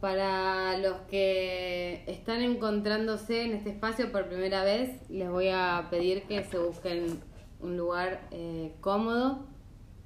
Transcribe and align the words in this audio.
Para 0.00 0.76
los 0.76 0.98
que 1.08 2.04
están 2.06 2.42
encontrándose 2.42 3.44
en 3.44 3.54
este 3.54 3.70
espacio 3.70 4.12
por 4.12 4.28
primera 4.28 4.62
vez, 4.62 5.08
les 5.08 5.30
voy 5.30 5.48
a 5.48 5.86
pedir 5.90 6.24
que 6.24 6.44
se 6.44 6.58
busquen 6.58 7.18
un 7.60 7.78
lugar 7.78 8.20
eh, 8.30 8.74
cómodo, 8.82 9.46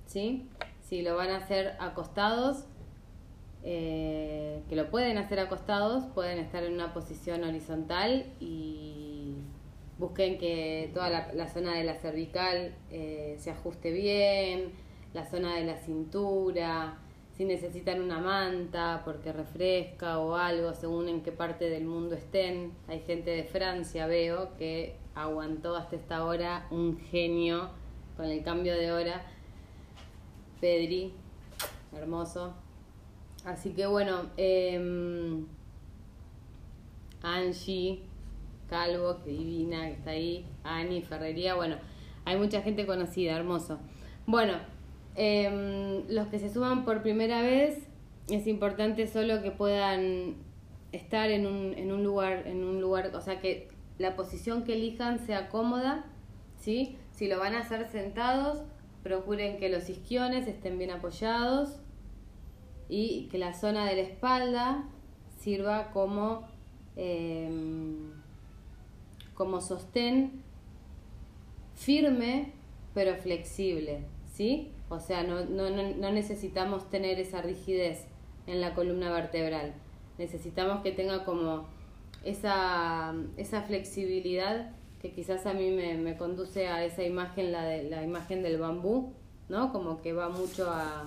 ¿sí? 0.06 0.48
Si 0.80 1.02
lo 1.02 1.16
van 1.16 1.30
a 1.30 1.38
hacer 1.38 1.76
acostados, 1.80 2.66
eh, 3.64 4.62
que 4.69 4.77
lo 4.77 4.89
pueden 4.89 5.19
hacer 5.19 5.41
acostados, 5.41 6.05
pueden 6.14 6.39
estar 6.39 6.62
en 6.62 6.75
una 6.75 6.95
posición 6.95 7.43
horizontal 7.43 8.27
y 8.39 9.35
busquen 9.98 10.39
que 10.39 10.91
toda 10.95 11.11
la, 11.11 11.48
zona 11.48 11.75
de 11.75 11.82
la 11.82 11.96
cervical 11.96 12.75
eh, 12.93 13.37
se 13.41 13.51
ajuste 13.51 13.91
bien, 13.91 14.71
la 15.14 15.29
zona 15.29 15.57
de 15.57 15.64
la 15.64 15.77
cintura, 15.79 16.96
si 17.41 17.46
necesitan 17.46 18.02
una 18.02 18.18
manta 18.18 19.00
porque 19.02 19.32
refresca 19.32 20.18
o 20.18 20.36
algo, 20.36 20.75
según 20.75 21.08
en 21.08 21.22
qué 21.22 21.32
parte 21.32 21.71
del 21.71 21.86
mundo 21.86 22.14
estén. 22.14 22.75
Hay 22.86 23.00
gente 23.00 23.30
de 23.30 23.44
Francia, 23.44 24.07
veo, 24.07 24.54
que 24.58 24.96
aguantó 25.14 25.75
hasta 25.75 25.96
esta 25.96 26.26
hora, 26.26 26.66
un 26.71 26.99
genio 26.99 27.71
con 28.14 28.26
el 28.26 28.43
cambio 28.43 28.75
de 28.75 28.93
hora. 28.93 29.25
Pedri, 30.61 31.14
hermoso. 31.96 32.53
Así 33.47 33.70
que 33.70 33.86
bueno, 33.86 34.27
eh, 34.36 35.42
Angie, 37.22 38.02
Calvo, 38.69 39.22
que 39.25 39.30
divina, 39.30 39.86
que 39.86 39.92
está 39.92 40.11
ahí, 40.11 40.47
Ani, 40.62 41.00
Ferrería, 41.00 41.55
bueno, 41.55 41.77
hay 42.27 42.36
mucha 42.36 42.61
gente 42.61 42.84
conocida, 42.84 43.34
hermoso. 43.34 43.78
Bueno, 44.27 44.58
eh, 45.22 46.02
los 46.08 46.28
que 46.28 46.38
se 46.38 46.48
suban 46.48 46.86
por 46.86 47.02
primera 47.02 47.42
vez, 47.42 47.86
es 48.30 48.47
importante 48.47 49.06
solo 49.06 49.42
que 49.42 49.50
puedan 49.50 50.36
estar 50.92 51.30
en 51.30 51.46
un, 51.46 51.74
en 51.74 51.92
un 51.92 52.02
lugar, 52.02 52.46
en 52.46 52.64
un 52.64 52.80
lugar, 52.80 53.14
o 53.14 53.20
sea 53.20 53.38
que 53.38 53.68
la 53.98 54.16
posición 54.16 54.64
que 54.64 54.72
elijan 54.72 55.18
sea 55.27 55.50
cómoda, 55.50 56.06
¿sí? 56.56 56.96
Si 57.12 57.28
lo 57.28 57.38
van 57.38 57.54
a 57.54 57.58
hacer 57.58 57.86
sentados, 57.90 58.62
procuren 59.02 59.58
que 59.58 59.68
los 59.68 59.90
isquiones 59.90 60.46
estén 60.46 60.78
bien 60.78 60.90
apoyados 60.90 61.77
y 62.88 63.28
que 63.30 63.36
la 63.36 63.52
zona 63.52 63.84
de 63.84 63.96
la 63.96 64.02
espalda 64.02 64.88
sirva 65.38 65.90
como, 65.90 66.48
em, 66.96 68.10
como 69.34 69.60
sostén 69.60 70.42
firme 71.74 72.55
pero 72.94 73.16
flexible, 73.16 74.06
¿sí? 74.32 74.72
O 74.91 75.00
sea, 75.00 75.22
no, 75.22 75.44
no, 75.44 75.70
no 75.70 76.12
necesitamos 76.12 76.91
tener 76.91 77.19
esa 77.19 77.41
rigidez 77.41 78.05
en 78.46 78.60
la 78.60 78.74
columna 78.74 79.10
vertebral. 79.10 79.72
Necesitamos 80.19 80.83
que 80.83 80.92
tenga 80.92 81.24
como 81.24 81.69
esa, 82.24 83.14
esa 83.36 83.62
flexibilidad 83.62 84.72
que 85.00 85.12
quizás 85.12 85.46
a 85.46 85.55
mí 85.55 85.70
me, 85.70 85.96
me, 85.96 86.16
conduce 86.16 86.66
a 86.66 86.84
esa 86.84 87.02
imagen, 87.02 87.52
la, 87.52 87.62
de, 87.62 87.84
la 87.84 88.02
imagen 88.02 88.42
del 88.42 88.58
bambú, 88.58 89.14
¿no? 89.48 89.72
Como 89.72 90.02
que 90.02 90.12
va 90.12 90.28
mucho 90.28 90.68
a, 90.70 91.06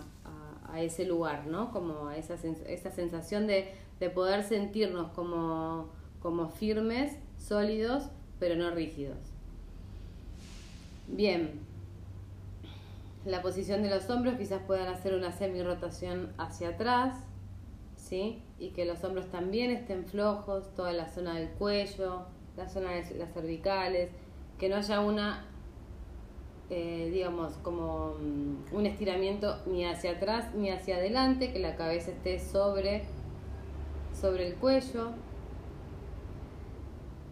a, 0.71 0.81
ese 0.81 1.05
lugar, 1.05 1.45
¿no? 1.45 1.71
Como 1.71 2.07
a 2.07 2.17
esa, 2.17 2.33
esa 2.33 2.89
sensación 2.89 3.45
de, 3.45 3.71
de 3.99 4.09
poder 4.09 4.43
sentirnos 4.43 5.11
como, 5.11 5.89
como 6.21 6.49
firmes, 6.49 7.15
sólidos, 7.37 8.05
pero 8.39 8.55
no 8.55 8.71
rígidos. 8.71 9.19
Bien, 11.07 11.59
la 13.25 13.41
posición 13.41 13.83
de 13.83 13.89
los 13.89 14.09
hombros 14.09 14.35
quizás 14.37 14.61
puedan 14.65 14.87
hacer 14.87 15.13
una 15.13 15.31
semi-rotación 15.31 16.33
hacia 16.37 16.69
atrás, 16.69 17.15
¿sí? 17.95 18.43
Y 18.59 18.69
que 18.69 18.85
los 18.85 19.03
hombros 19.03 19.29
también 19.31 19.71
estén 19.71 20.05
flojos, 20.05 20.73
toda 20.75 20.91
la 20.91 21.07
zona 21.07 21.35
del 21.35 21.49
cuello, 21.49 22.25
la 22.57 22.67
zona 22.67 22.91
de 22.91 23.15
las 23.15 23.33
cervicales, 23.33 24.09
que 24.59 24.67
no 24.69 24.75
haya 24.75 24.99
una, 24.99 25.45
eh, 26.69 27.09
digamos, 27.13 27.53
como 27.63 28.15
mm, 28.15 28.75
un 28.75 28.85
estiramiento 28.85 29.61
ni 29.65 29.85
hacia 29.85 30.11
atrás 30.11 30.53
ni 30.53 30.69
hacia 30.69 30.97
adelante, 30.97 31.53
que 31.53 31.59
la 31.59 31.75
cabeza 31.75 32.11
esté 32.11 32.39
sobre, 32.39 33.03
sobre 34.19 34.47
el 34.47 34.55
cuello, 34.55 35.11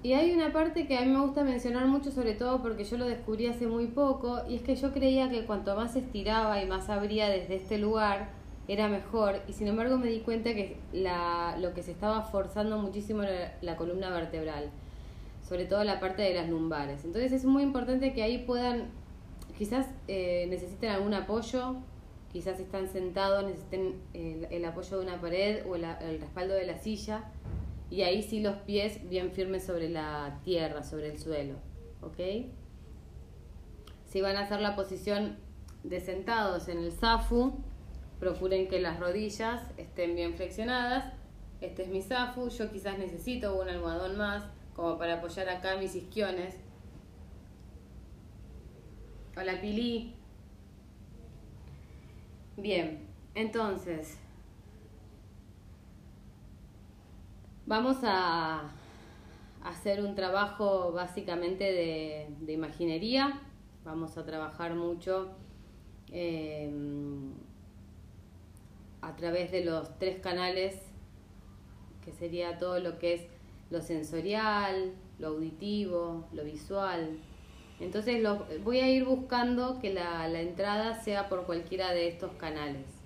y 0.03 0.13
hay 0.13 0.31
una 0.31 0.51
parte 0.51 0.87
que 0.87 0.97
a 0.97 1.01
mí 1.01 1.11
me 1.11 1.21
gusta 1.21 1.43
mencionar 1.43 1.85
mucho, 1.85 2.11
sobre 2.11 2.33
todo 2.33 2.61
porque 2.61 2.83
yo 2.83 2.97
lo 2.97 3.05
descubrí 3.05 3.45
hace 3.45 3.67
muy 3.67 3.87
poco, 3.87 4.41
y 4.49 4.55
es 4.55 4.63
que 4.63 4.75
yo 4.75 4.91
creía 4.93 5.29
que 5.29 5.45
cuanto 5.45 5.75
más 5.75 5.95
estiraba 5.95 6.61
y 6.61 6.65
más 6.65 6.89
abría 6.89 7.29
desde 7.29 7.55
este 7.55 7.77
lugar, 7.77 8.29
era 8.67 8.87
mejor, 8.87 9.41
y 9.47 9.53
sin 9.53 9.67
embargo 9.67 9.97
me 9.97 10.07
di 10.07 10.21
cuenta 10.21 10.55
que 10.55 10.77
la, 10.91 11.55
lo 11.59 11.73
que 11.73 11.83
se 11.83 11.91
estaba 11.91 12.23
forzando 12.23 12.77
muchísimo 12.79 13.21
era 13.21 13.55
la 13.61 13.75
columna 13.75 14.09
vertebral, 14.09 14.71
sobre 15.47 15.65
todo 15.65 15.83
la 15.83 15.99
parte 15.99 16.23
de 16.23 16.33
las 16.33 16.49
lumbares. 16.49 17.05
Entonces 17.05 17.31
es 17.31 17.45
muy 17.45 17.61
importante 17.61 18.13
que 18.13 18.23
ahí 18.23 18.39
puedan, 18.39 18.89
quizás 19.55 19.87
eh, 20.07 20.47
necesiten 20.49 20.89
algún 20.89 21.13
apoyo, 21.13 21.75
quizás 22.31 22.59
están 22.59 22.87
sentados, 22.87 23.43
necesiten 23.43 23.95
el, 24.13 24.65
apoyo 24.65 24.97
de 24.97 25.03
una 25.03 25.21
pared 25.21 25.63
o 25.67 25.75
el 25.75 26.19
respaldo 26.19 26.55
de 26.55 26.65
la 26.65 26.77
silla 26.77 27.25
y 27.91 28.03
ahí 28.03 28.23
sí 28.23 28.39
los 28.39 28.55
pies 28.55 29.07
bien 29.09 29.31
firmes 29.31 29.65
sobre 29.65 29.89
la 29.89 30.39
tierra, 30.45 30.81
sobre 30.81 31.09
el 31.09 31.19
suelo, 31.19 31.55
¿ok? 32.01 32.47
Si 34.05 34.21
van 34.21 34.37
a 34.37 34.41
hacer 34.41 34.61
la 34.61 34.75
posición 34.77 35.37
de 35.83 35.99
sentados 35.99 36.69
en 36.69 36.77
el 36.77 36.93
zafu, 36.93 37.53
procuren 38.17 38.69
que 38.69 38.79
las 38.79 38.97
rodillas 38.97 39.61
estén 39.77 40.15
bien 40.15 40.35
flexionadas. 40.35 41.13
Este 41.59 41.83
es 41.83 41.89
mi 41.89 42.01
zafu, 42.01 42.49
yo 42.49 42.71
quizás 42.71 42.97
necesito 42.97 43.59
un 43.59 43.67
almohadón 43.67 44.17
más 44.17 44.45
como 44.73 44.97
para 44.97 45.15
apoyar 45.15 45.49
acá 45.49 45.75
mis 45.75 45.93
isquiones. 45.93 46.55
Hola 49.35 49.59
Pili. 49.59 50.15
Bien, 52.55 53.05
entonces 53.35 54.17
Vamos 57.71 57.99
a 58.03 58.63
hacer 59.63 60.03
un 60.03 60.13
trabajo 60.13 60.91
básicamente 60.91 61.63
de, 61.63 62.51
imaginería. 62.51 63.39
Vamos 63.85 64.17
a 64.17 64.25
trabajar 64.25 64.75
mucho 64.75 65.29
em, 66.11 67.31
a 69.01 69.15
través 69.15 69.53
de 69.53 69.63
los 69.63 69.97
tres 69.99 70.19
canales, 70.19 70.81
que 72.03 72.11
sería 72.11 72.57
todo 72.57 72.77
lo 72.81 72.99
que 72.99 73.13
es 73.13 73.21
lo 73.69 73.79
sensorial, 73.79 74.91
lo 75.17 75.27
auditivo, 75.27 76.27
lo 76.33 76.43
visual. 76.43 77.19
Entonces 77.79 78.21
voy 78.65 78.79
a 78.81 78.89
ir 78.89 79.05
buscando 79.05 79.79
que 79.79 79.93
la 79.93 80.41
entrada 80.41 81.01
sea 81.01 81.29
por 81.29 81.45
cualquiera 81.45 81.93
de 81.93 82.09
estos 82.09 82.33
canales. 82.33 83.00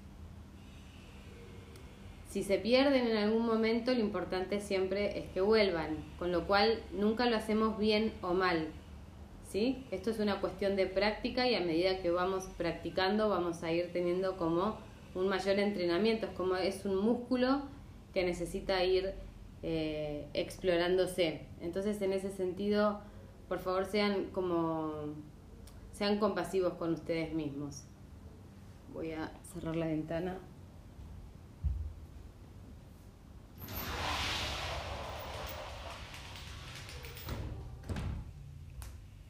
Si 2.35 2.44
se 2.44 2.57
pierden 2.57 3.07
en 3.07 3.16
algún 3.16 3.46
momento, 3.46 3.94
lo 3.94 4.01
importante 4.01 4.59
siempre 4.59 5.19
es 5.19 5.29
que 5.29 5.40
vuelvan, 5.40 5.96
con 6.19 6.34
lo 6.34 6.46
cual 6.46 6.84
nunca 6.91 7.29
lo 7.29 7.38
hacemos 7.38 7.78
bien 7.78 8.12
o 8.22 8.34
mal. 8.34 8.68
¿sí? 9.47 9.85
Esto 9.90 10.09
es 10.09 10.19
una 10.19 10.41
cuestión 10.41 10.75
de 10.75 10.85
práctica 10.85 11.47
y 11.47 11.56
a 11.56 11.62
medida 11.62 12.01
que 12.01 12.12
vamos 12.12 12.50
practicando 12.57 13.29
vamos 13.29 13.63
a 13.63 13.72
ir 13.72 13.94
teniendo 13.94 14.35
como 14.35 14.75
un 15.13 15.29
mayor 15.29 15.59
entrenamiento, 15.59 16.25
es 16.25 16.34
como 16.34 16.57
es 16.57 16.84
un 16.84 16.97
músculo 16.97 17.62
que 18.13 18.25
necesita 18.25 18.84
ir 18.84 19.13
eh, 19.63 20.28
explorándose. 20.34 21.45
Entonces 21.62 22.01
en 22.01 22.12
ese 22.12 22.31
sentido, 22.31 23.00
por 23.47 23.59
favor 23.59 23.85
sean 23.85 24.25
como 24.34 24.91
sean 25.94 26.19
compasivos 26.19 26.74
con 26.74 26.95
ustedes 26.95 27.34
mismos. 27.34 27.85
Voy 28.94 29.13
a 29.13 29.31
cerrar 29.53 29.78
la 29.78 29.88
ventana. 29.88 30.38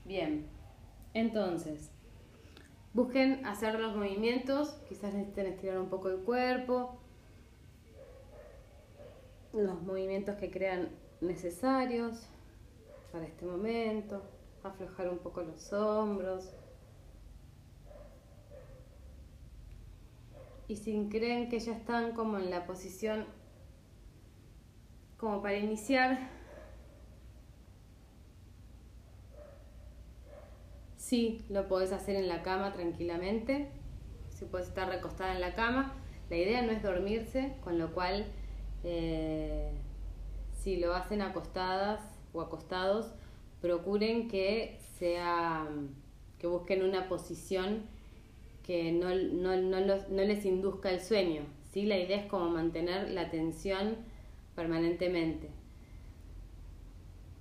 Bien, 0.05 0.45
entonces, 1.15 1.89
busquen 2.93 3.43
hacer 3.43 3.79
los 3.79 3.95
movimientos, 3.95 4.69
quizás 4.87 5.15
necesiten 5.15 5.47
estirar 5.47 5.79
un 5.79 5.89
poco 5.89 6.09
el 6.09 6.17
cuerpo, 6.17 6.99
los 9.51 9.81
movimientos 9.81 10.35
que 10.35 10.51
crean 10.51 10.89
necesarios 11.21 12.27
para 13.11 13.25
este 13.25 13.47
momento, 13.47 14.21
aflojar 14.63 15.09
un 15.09 15.17
poco 15.17 15.41
los 15.41 15.73
hombros. 15.73 16.53
Y 20.67 20.75
si 20.75 21.07
creen 21.09 21.49
que 21.49 21.59
ya 21.59 21.75
están 21.75 22.11
como 22.11 22.37
en 22.37 22.51
la 22.51 22.67
posición 22.67 23.25
como 25.17 25.41
para 25.41 25.57
iniciar, 25.57 26.29
Sí, 31.05 31.45
lo 31.49 31.67
podés 31.67 31.91
hacer 31.91 32.15
en 32.15 32.27
la 32.27 32.41
cama 32.41 32.73
tranquilamente. 32.73 33.69
Si 34.29 34.45
puedes 34.45 34.69
estar 34.69 34.89
recostada 34.89 35.35
en 35.35 35.41
la 35.41 35.53
cama. 35.53 35.93
La 36.31 36.35
idea 36.35 36.63
no 36.63 36.71
es 36.71 36.81
dormirse, 36.81 37.53
con 37.63 37.77
lo 37.77 37.93
cual 37.93 38.25
eh, 38.83 39.69
si 40.63 40.77
lo 40.77 40.95
hacen 40.95 41.21
acostadas 41.21 42.01
o 42.33 42.41
acostados, 42.41 43.13
procuren 43.61 44.27
que 44.29 44.79
sea 44.97 45.67
que 46.39 46.47
busquen 46.47 46.81
una 46.81 47.07
posición 47.07 47.83
que 48.63 48.91
no, 48.91 49.09
les 49.13 50.45
induzca 50.45 50.89
el 50.89 51.01
sueño. 51.01 51.43
¿sí? 51.71 51.85
La 51.85 51.99
idea 51.99 52.17
es 52.17 52.25
como 52.25 52.49
mantener 52.49 53.11
la 53.11 53.21
atención 53.21 53.97
permanentemente. 54.55 55.51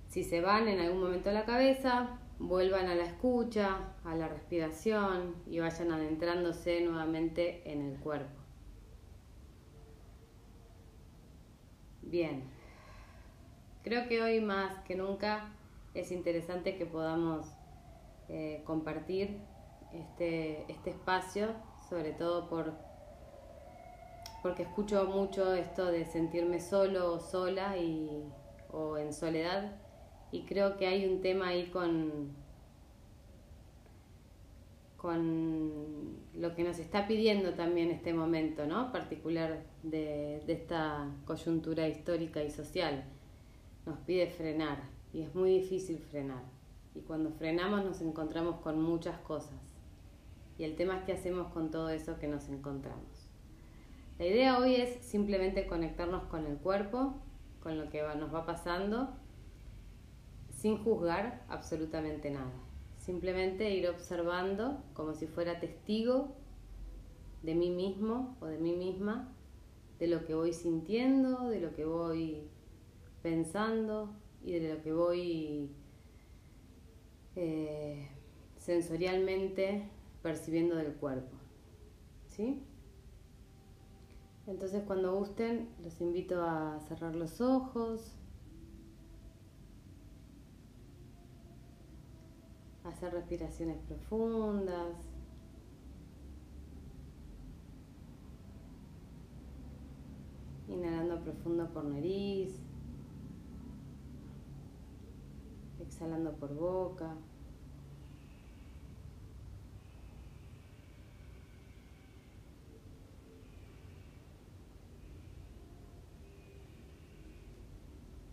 Si 0.07 0.23
se 0.23 0.41
van 0.41 0.67
en 0.67 0.79
algún 0.79 1.01
momento 1.01 1.31
a 1.31 1.33
la 1.33 1.45
cabeza, 1.45 2.19
vuelvan 2.39 2.87
a 2.87 2.95
la 2.95 3.03
escucha, 3.03 3.93
a 4.03 4.15
la 4.15 4.27
respiración 4.27 5.35
y 5.47 5.59
vayan 5.59 5.91
adentrándose 5.91 6.81
nuevamente 6.81 7.61
en 7.71 7.81
el 7.81 7.99
cuerpo. 7.99 8.39
Bien, 12.01 12.43
creo 13.83 14.07
que 14.07 14.21
hoy 14.21 14.41
más 14.41 14.79
que 14.83 14.95
nunca 14.95 15.53
es 15.93 16.11
interesante 16.11 16.77
que 16.77 16.85
podamos 16.85 17.47
eh, 18.29 18.61
compartir 18.65 19.39
este, 19.93 20.71
este 20.71 20.91
espacio, 20.91 21.55
sobre 21.89 22.11
todo 22.11 22.49
por 22.49 22.73
porque 24.41 24.61
escucho 24.61 25.05
mucho 25.05 25.55
esto 25.55 25.87
de 25.87 26.05
sentirme 26.05 26.59
solo 26.59 27.13
o 27.13 27.19
sola 27.19 27.77
y, 27.77 28.31
o 28.71 28.95
en 28.95 29.11
soledad 29.11 29.71
y 30.35 30.41
creo 30.41 30.75
que 30.75 30.85
hay 30.85 31.05
un 31.05 31.21
tema 31.21 31.47
ahí 31.47 31.67
con, 31.67 32.27
con 34.97 36.17
lo 36.33 36.53
que 36.53 36.63
nos 36.63 36.77
está 36.77 37.07
pidiendo 37.07 37.53
también 37.53 37.89
este 37.89 38.13
momento, 38.13 38.65
¿no? 38.65 38.91
Particular 38.91 39.63
de, 39.83 40.43
de 40.45 40.53
esta 40.53 41.09
coyuntura 41.25 41.87
histórica 41.87 42.43
y 42.43 42.51
social. 42.51 43.05
Nos 43.85 43.97
pide 43.99 44.27
frenar 44.27 44.79
y 45.13 45.21
es 45.21 45.33
muy 45.33 45.51
difícil 45.51 45.99
frenar. 45.99 46.43
Y 46.93 46.99
cuando 46.99 47.31
frenamos 47.31 47.85
nos 47.85 48.01
encontramos 48.01 48.59
con 48.59 48.81
muchas 48.81 49.17
cosas. 49.19 49.61
Y 50.57 50.65
el 50.65 50.75
tema 50.75 50.97
es 50.97 51.03
qué 51.05 51.13
hacemos 51.13 51.47
con 51.53 51.71
todo 51.71 51.89
eso 51.89 52.19
que 52.19 52.27
nos 52.27 52.49
encontramos. 52.49 53.29
La 54.19 54.25
idea 54.25 54.59
hoy 54.59 54.75
es 54.75 54.97
simplemente 55.05 55.65
conectarnos 55.65 56.23
con 56.23 56.45
el 56.45 56.57
cuerpo, 56.57 57.13
con 57.63 57.77
lo 57.77 57.89
que 57.89 58.01
nos 58.17 58.33
va 58.33 58.45
pasando 58.45 59.15
sin 60.55 60.83
juzgar 60.83 61.45
absolutamente 61.49 62.31
nada. 62.31 62.53
Simplemente 62.97 63.69
ir 63.69 63.87
observando 63.87 64.83
como 64.93 65.13
si 65.13 65.27
fuera 65.27 65.59
testigo 65.59 66.35
de 67.43 67.53
mí 67.53 67.69
mismo 67.69 68.35
o 68.39 68.47
de 68.47 68.57
mí 68.57 68.73
misma, 68.73 69.31
de 69.99 70.07
lo 70.07 70.25
que 70.25 70.33
voy 70.33 70.53
sintiendo, 70.53 71.49
de 71.49 71.59
lo 71.59 71.75
que 71.75 71.85
voy 71.85 72.47
pensando 73.21 74.09
y 74.43 74.53
de 74.53 74.73
lo 74.73 74.81
que 74.81 74.93
voy 74.93 75.71
eh, 77.35 78.09
sensorialmente 78.57 79.89
percibiendo 80.23 80.75
del 80.75 80.93
cuerpo. 80.93 81.37
¿Sí? 82.27 82.63
Entonces 84.47 84.83
cuando 84.83 85.15
gusten 85.15 85.69
los 85.83 86.01
invito 86.01 86.41
a 86.41 86.79
cerrar 86.87 87.15
los 87.15 87.41
ojos, 87.41 88.15
hacer 92.95 93.11
respiraciones 93.11 93.77
profundas. 93.87 94.95
Inhalando 100.69 101.21
profundo 101.21 101.67
por 101.73 101.83
nariz. 101.83 102.57
Exhalando 105.81 106.31
por 106.37 106.53
boca. 106.55 107.17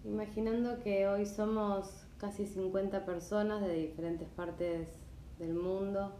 Imaginando 0.04 0.80
que 0.84 1.08
hoy 1.08 1.26
somos 1.26 2.01
casi 2.22 2.46
50 2.46 3.04
personas 3.04 3.62
de 3.62 3.74
diferentes 3.74 4.28
partes 4.28 4.86
del 5.40 5.54
mundo 5.54 6.12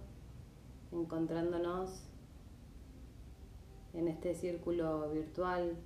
encontrándonos 0.91 2.03
en 3.95 4.09
este 4.09 4.35
círculo 4.35 5.09
virtual 5.11 5.77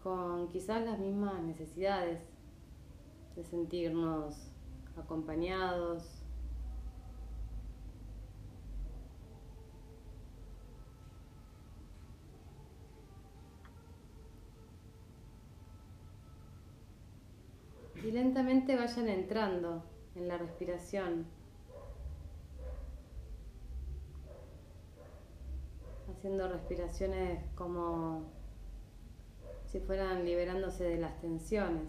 con 0.00 0.46
quizás 0.50 0.84
las 0.84 1.00
mismas 1.00 1.42
necesidades 1.42 2.20
de 3.34 3.42
sentirnos 3.42 4.52
acompañados, 4.96 6.17
y 18.04 18.10
lentamente 18.10 18.76
vayan 18.76 19.08
entrando 19.08 19.82
en 20.14 20.28
la 20.28 20.38
respiración, 20.38 21.26
haciendo 26.10 26.48
respiraciones 26.48 27.44
como 27.54 28.22
si 29.66 29.80
fueran 29.80 30.24
liberándose 30.24 30.84
de 30.84 30.98
las 30.98 31.20
tensiones. 31.20 31.86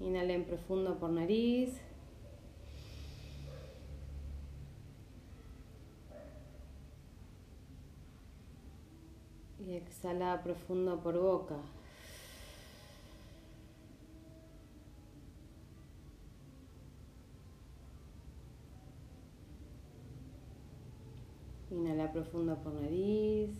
Inhalen 0.00 0.44
profundo 0.44 0.98
por 0.98 1.10
nariz. 1.10 1.80
Y 9.64 9.76
exhala 9.76 10.42
profundo 10.42 11.00
por 11.00 11.18
boca. 11.18 11.56
Inhala 21.70 22.12
profundo 22.12 22.56
por 22.56 22.74
nariz. 22.74 23.50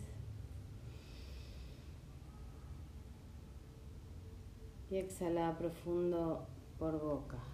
Y 4.91 4.97
exhala 4.97 5.57
profundo 5.57 6.45
por 6.77 6.99
boca. 6.99 7.52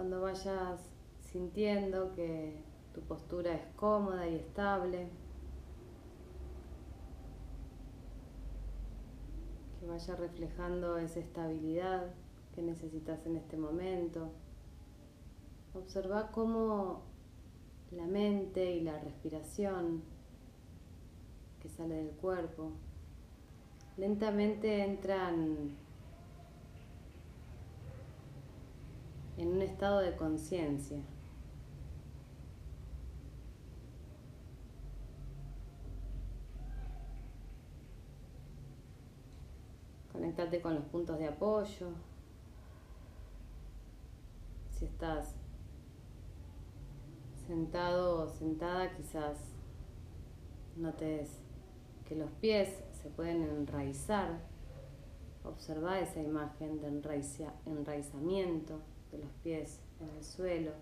Cuando 0.00 0.22
vayas 0.22 0.80
sintiendo 1.20 2.14
que 2.14 2.64
tu 2.94 3.02
postura 3.02 3.52
es 3.52 3.66
cómoda 3.76 4.26
y 4.26 4.36
estable, 4.36 5.10
que 9.78 9.86
vaya 9.86 10.16
reflejando 10.16 10.96
esa 10.96 11.20
estabilidad 11.20 12.14
que 12.54 12.62
necesitas 12.62 13.26
en 13.26 13.36
este 13.36 13.58
momento. 13.58 14.30
Observa 15.74 16.30
cómo 16.30 17.02
la 17.90 18.06
mente 18.06 18.70
y 18.76 18.80
la 18.80 18.98
respiración 19.00 20.02
que 21.60 21.68
sale 21.68 21.96
del 21.96 22.12
cuerpo 22.12 22.72
lentamente 23.98 24.82
entran 24.82 25.76
en 29.40 29.52
un 29.52 29.62
estado 29.62 30.00
de 30.00 30.14
conciencia. 30.16 30.98
Conectate 40.12 40.60
con 40.60 40.74
los 40.74 40.84
puntos 40.84 41.18
de 41.18 41.28
apoyo. 41.28 41.88
Si 44.70 44.84
estás 44.84 45.34
sentado 47.46 48.24
o 48.24 48.28
sentada, 48.28 48.92
quizás 48.94 49.38
notes 50.76 51.40
que 52.04 52.14
los 52.14 52.30
pies 52.32 52.84
se 52.92 53.08
pueden 53.08 53.42
enraizar. 53.42 54.38
Observa 55.44 55.98
esa 55.98 56.20
imagen 56.20 56.82
de 56.82 56.88
enraizamiento 57.64 58.82
de 59.10 59.18
los 59.18 59.32
pies 59.42 59.80
en 60.00 60.08
el 60.10 60.24
suelo, 60.24 60.72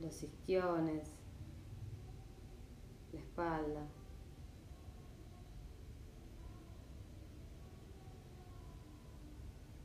los 0.00 0.22
isquiones, 0.22 1.18
espalda. 3.12 3.86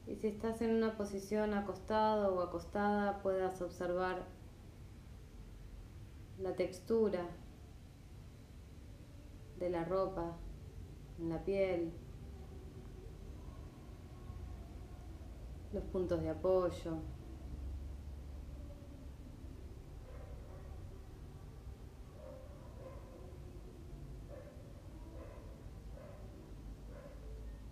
Y 0.06 0.16
si 0.16 0.28
estás 0.28 0.62
en 0.62 0.76
una 0.76 0.98
posición 0.98 1.54
acostado 1.54 2.36
o 2.36 2.42
acostada, 2.42 3.22
puedas 3.24 3.62
observar 3.62 4.26
la 6.40 6.56
textura 6.56 7.26
de 9.60 9.70
la 9.70 9.86
ropa 9.86 10.36
en 11.20 11.30
la 11.30 11.44
piel, 11.44 11.94
los 15.74 15.84
puntos 15.86 16.22
de 16.22 16.30
apoyo. 16.30 16.98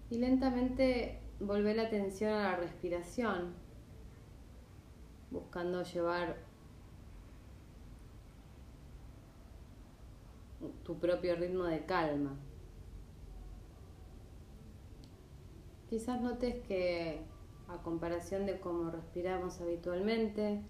Y 0.10 0.18
lentamente 0.18 1.22
volver 1.40 1.78
la 1.78 1.84
atención 1.84 2.34
a 2.34 2.44
la 2.44 2.56
respiración, 2.58 3.54
buscando 5.30 5.84
llevar 5.84 6.38
tu 10.84 11.00
propio 11.00 11.36
ritmo 11.36 11.64
de 11.64 11.86
calma. 11.86 12.36
Quizás 15.90 16.22
notes 16.22 16.56
que 16.68 17.31
a 17.74 17.82
comparación 17.84 18.46
de 18.46 18.60
cómo 18.60 18.92
respiramos 18.92 19.62
habitualmente, 19.62 20.62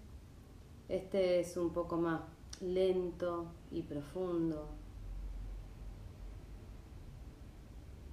este 0.88 1.40
es 1.40 1.56
un 1.56 1.72
poco 1.72 1.96
más 1.96 2.22
lento 2.60 3.46
y 3.70 3.82
profundo. 3.82 4.68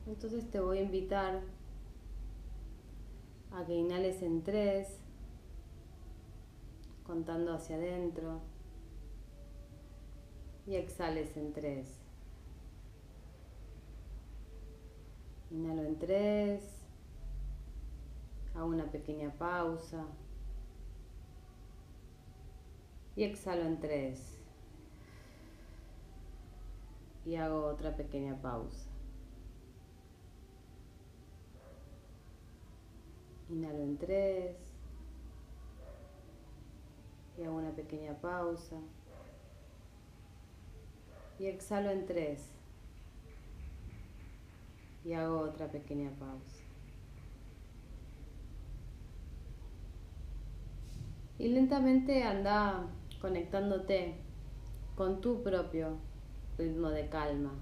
Entonces 0.07 0.49
te 0.49 0.59
voy 0.59 0.79
a 0.79 0.81
invitar 0.81 1.41
a 3.51 3.65
que 3.65 3.75
inhales 3.75 4.21
en 4.23 4.43
tres, 4.43 4.87
contando 7.05 7.53
hacia 7.53 7.75
adentro, 7.75 8.41
y 10.65 10.75
exhales 10.75 11.35
en 11.35 11.51
tres. 11.53 11.87
Inhalo 15.51 15.83
en 15.83 15.97
tres, 15.97 16.78
hago 18.59 18.67
una 18.67 18.91
pequeña 18.91 19.31
pausa 19.31 20.05
y 23.15 23.23
exhalo 23.23 23.63
en 23.63 23.79
tres 23.79 24.37
y 27.25 27.35
hago 27.35 27.65
otra 27.67 27.95
pequeña 27.95 28.35
pausa. 28.41 28.89
Inhalo 33.49 33.79
en 33.79 33.97
tres. 33.97 34.57
Y 37.37 37.43
hago 37.43 37.55
una 37.55 37.71
pequeña 37.71 38.13
pausa. 38.19 38.77
Y 41.39 41.45
exhalo 41.45 41.91
en 41.91 42.05
tres. 42.05 42.51
Y 45.05 45.13
hago 45.13 45.39
otra 45.39 45.71
pequeña 45.71 46.11
pausa. 46.19 46.68
Y 51.39 51.47
lentamente 51.47 52.21
anda 52.23 52.85
conectándote 53.21 54.15
con 54.95 55.21
tu 55.21 55.41
propio 55.41 55.97
ritmo 56.57 56.89
de 56.89 57.07
calma. 57.07 57.53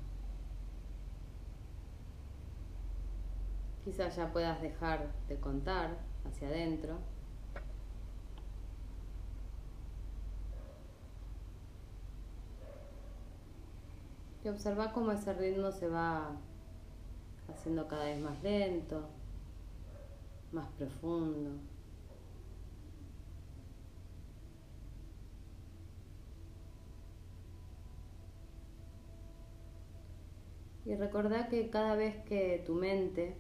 Quizás 3.86 4.16
ya 4.16 4.34
puedas 4.34 4.60
dejar 4.64 5.12
de 5.30 5.40
contar 5.40 5.96
hacia 6.26 6.48
adentro. 6.48 6.98
Y 14.44 14.50
observa 14.50 14.92
cómo 14.92 15.12
ese 15.12 15.34
ritmo 15.34 15.72
se 15.72 15.88
va 15.88 16.32
haciendo 17.48 17.88
cada 17.88 18.06
vez 18.06 18.20
más 18.20 18.42
lento, 18.42 19.08
más 20.52 20.68
profundo. 20.80 21.52
Y 30.88 30.96
recordá 30.96 31.50
que 31.50 31.70
cada 31.70 31.98
vez 31.98 32.16
que 32.24 32.64
tu 32.66 32.74
mente 32.74 33.36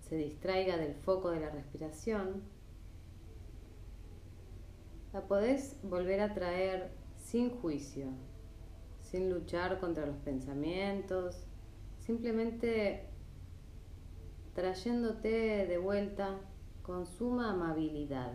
se 0.00 0.14
distraiga 0.16 0.76
del 0.76 0.94
foco 0.94 1.30
de 1.30 1.40
la 1.40 1.48
respiración, 1.48 2.42
la 5.14 5.26
podés 5.26 5.80
volver 5.82 6.20
a 6.20 6.34
traer 6.34 6.90
sin 7.16 7.48
juicio, 7.48 8.08
sin 9.00 9.30
luchar 9.30 9.80
contra 9.80 10.04
los 10.04 10.18
pensamientos, 10.18 11.46
simplemente 12.00 13.08
trayéndote 14.54 15.66
de 15.66 15.78
vuelta 15.78 16.40
con 16.82 17.06
suma 17.06 17.52
amabilidad. 17.52 18.34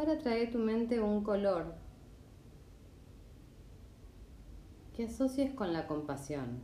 Ahora 0.00 0.16
trae 0.16 0.46
a 0.46 0.50
tu 0.50 0.58
mente 0.58 0.98
un 0.98 1.22
color 1.22 1.74
que 4.96 5.04
asocies 5.04 5.52
con 5.52 5.74
la 5.74 5.86
compasión. 5.86 6.62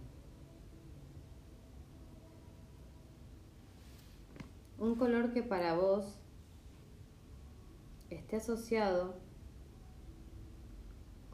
Un 4.78 4.94
color 4.94 5.34
que 5.34 5.42
para 5.42 5.74
vos 5.74 6.18
esté 8.08 8.36
asociado 8.36 9.16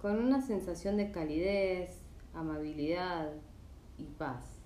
con 0.00 0.18
una 0.18 0.40
sensación 0.40 0.96
de 0.96 1.12
calidez, 1.12 2.00
amabilidad 2.34 3.32
y 3.96 4.06
paz. 4.06 4.61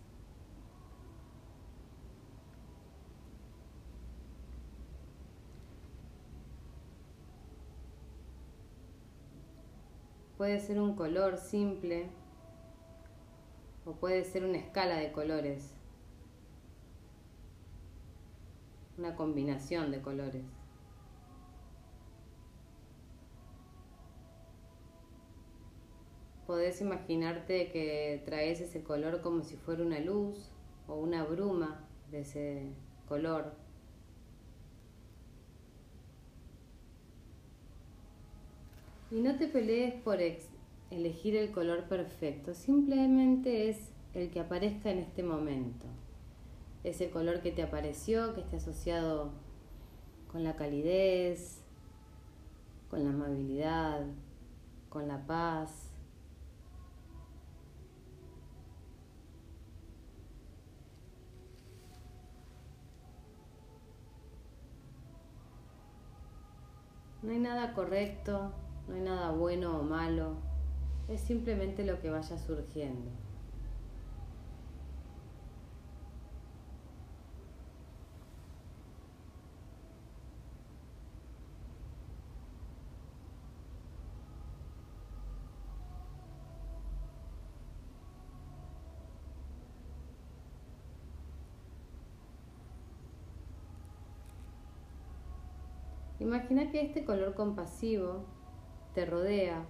Puede 10.37 10.61
ser 10.61 10.79
un 10.79 10.95
color 10.95 11.39
simple 11.39 12.11
o 13.87 13.93
puede 13.93 14.23
ser 14.25 14.45
una 14.45 14.59
escala 14.59 14.97
de 14.97 15.11
colores, 15.11 15.73
una 18.99 19.17
combinación 19.17 19.91
de 19.91 20.03
colores. 20.03 20.45
Podés 26.47 26.83
imaginarte 26.83 27.71
que 27.73 28.23
traes 28.27 28.61
ese 28.61 28.85
color 28.85 29.23
como 29.23 29.43
si 29.43 29.57
fuera 29.57 29.83
una 29.83 30.01
luz 30.01 30.53
o 30.87 30.97
una 30.97 31.25
bruma 31.25 31.89
de 32.11 32.21
ese 32.21 32.75
color 33.09 33.66
Y 39.11 39.21
no 39.21 39.37
te 39.37 39.47
pelees 39.47 39.95
por 40.03 40.19
elegir 40.91 41.37
el 41.37 41.53
color 41.53 41.85
perfecto, 41.85 42.55
simplemente 42.55 43.69
es 43.71 43.91
el 44.15 44.31
que 44.31 44.41
aparezca 44.41 44.91
en 44.91 44.99
este 44.99 45.23
momento. 45.23 45.87
ese 46.85 47.11
color 47.11 47.41
que 47.41 47.51
te 47.51 47.63
apareció, 47.65 48.35
que 48.35 48.43
esté 48.43 48.57
asociado 48.57 49.33
con 50.31 50.45
la 50.45 50.55
calidez, 50.55 51.61
con 52.89 53.03
la 53.03 53.11
amabilidad, 53.11 54.07
con 54.89 55.09
la 55.09 55.27
paz. 55.27 55.91
No 67.23 67.33
hay 67.33 67.39
nada 67.41 67.75
correcto, 67.75 68.53
no 68.89 68.95
hay 68.95 69.01
nada 69.01 69.33
bueno 69.33 69.79
o 69.79 69.83
malo, 69.83 70.35
es 71.09 71.21
simplemente 71.21 71.85
lo 71.85 72.01
que 72.01 72.11
vaya 72.11 72.39
surgiendo. 72.39 73.11
Imagina 96.19 96.73
que 96.73 96.81
este 96.81 97.05
color 97.05 97.35
compasivo 97.35 98.36
te 98.97 99.05
rodea 99.05 99.63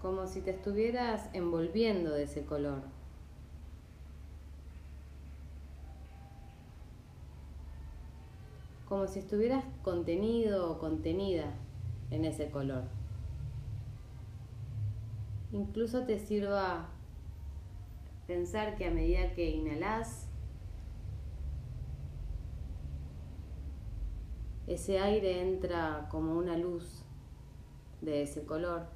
como 0.00 0.26
si 0.26 0.40
te 0.40 0.52
estuvieras 0.52 1.28
envolviendo 1.34 2.12
de 2.12 2.22
ese 2.22 2.46
color. 2.46 2.80
Como 8.88 9.06
si 9.06 9.18
estuvieras 9.18 9.62
contenido 9.82 10.72
o 10.72 10.78
contenida 10.78 11.52
en 12.10 12.24
ese 12.24 12.50
color. 12.50 12.84
Incluso 15.52 16.06
te 16.06 16.18
sirva 16.18 16.88
pensar 18.26 18.76
que 18.76 18.86
a 18.86 18.90
medida 18.90 19.34
que 19.34 19.50
inhalas 19.50 20.31
ese 24.74 24.98
aire 24.98 25.40
entra 25.42 26.08
como 26.10 26.36
una 26.36 26.56
luz 26.56 27.02
de 28.00 28.22
ese 28.22 28.44
color. 28.44 28.86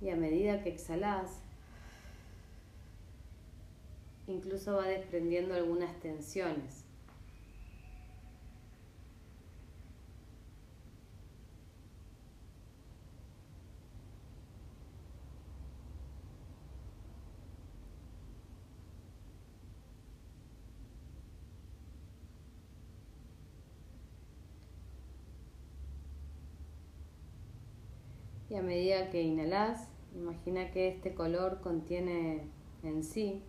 Y 0.00 0.10
a 0.10 0.16
medida 0.16 0.62
que 0.62 0.70
exhalas, 0.70 1.42
incluso 4.26 4.76
va 4.76 4.86
desprendiendo 4.86 5.54
algunas 5.54 5.98
tensiones. 6.00 6.87
Y 28.50 28.54
a 28.54 28.62
medida 28.62 29.10
que 29.10 29.22
inhalas, 29.22 29.88
imagina 30.14 30.70
que 30.70 30.88
este 30.88 31.14
color 31.14 31.60
contiene 31.60 32.42
en 32.82 33.04
sí 33.04 33.42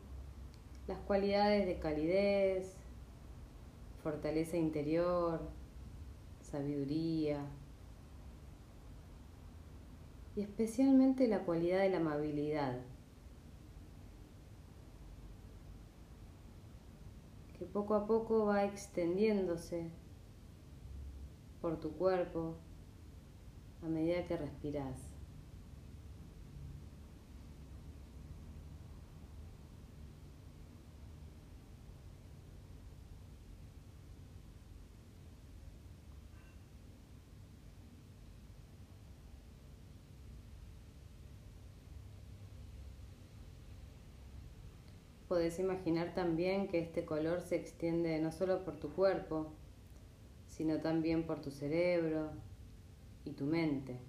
las 0.88 1.00
cualidades 1.00 1.66
de 1.66 1.80
calidez, 1.80 2.76
fortaleza 4.04 4.58
interior, 4.58 5.40
sabiduría 6.42 7.46
y 10.36 10.42
especialmente 10.42 11.28
la 11.28 11.40
cualidad 11.40 11.80
de 11.80 11.90
la 11.90 11.98
amabilidad, 11.98 12.80
que 17.58 17.66
poco 17.66 17.94
a 17.96 18.08
poco 18.08 18.46
va 18.46 18.66
extendiéndose 18.66 19.90
por 21.62 21.80
tu 21.80 21.92
cuerpo, 21.92 22.56
a 23.82 23.88
medida 23.88 24.26
que 24.28 24.38
respiras. 24.38 25.10
Podés 45.28 45.60
imaginar 45.60 46.16
también 46.16 46.68
que 46.68 46.80
este 46.80 47.06
color 47.06 47.42
se 47.42 47.56
extiende 47.56 48.20
no 48.20 48.32
solo 48.32 48.64
por 48.66 48.80
tu 48.80 48.92
cuerpo, 48.92 49.54
sino 50.48 50.82
también 50.82 51.24
por 51.28 51.40
tu 51.40 51.52
cerebro, 51.52 52.32
y 53.30 53.34
tu 53.34 53.46
mente, 53.46 54.00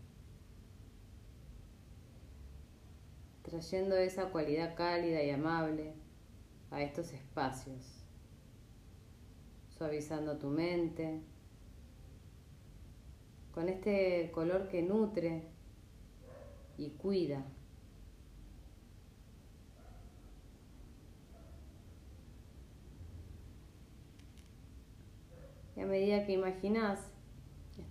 trayendo 3.42 3.96
esa 3.96 4.30
cualidad 4.30 4.74
cálida 4.74 5.22
y 5.22 5.30
amable 5.30 5.92
a 6.70 6.80
estos 6.80 7.12
espacios, 7.12 8.02
suavizando 9.76 10.38
tu 10.38 10.48
mente, 10.48 11.20
con 13.52 13.68
este 13.68 14.30
color 14.32 14.68
que 14.68 14.82
nutre 14.82 15.42
y 16.78 16.90
cuida. 16.90 17.44
Y 25.76 25.80
a 25.80 25.86
medida 25.86 26.24
que 26.24 26.32
imaginas 26.32 27.09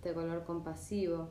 este 0.00 0.14
color 0.14 0.44
compasivo, 0.44 1.28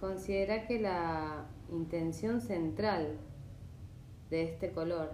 considera 0.00 0.66
que 0.66 0.80
la 0.80 1.50
intención 1.70 2.40
central 2.40 3.18
de 4.30 4.44
este 4.44 4.72
color 4.72 5.10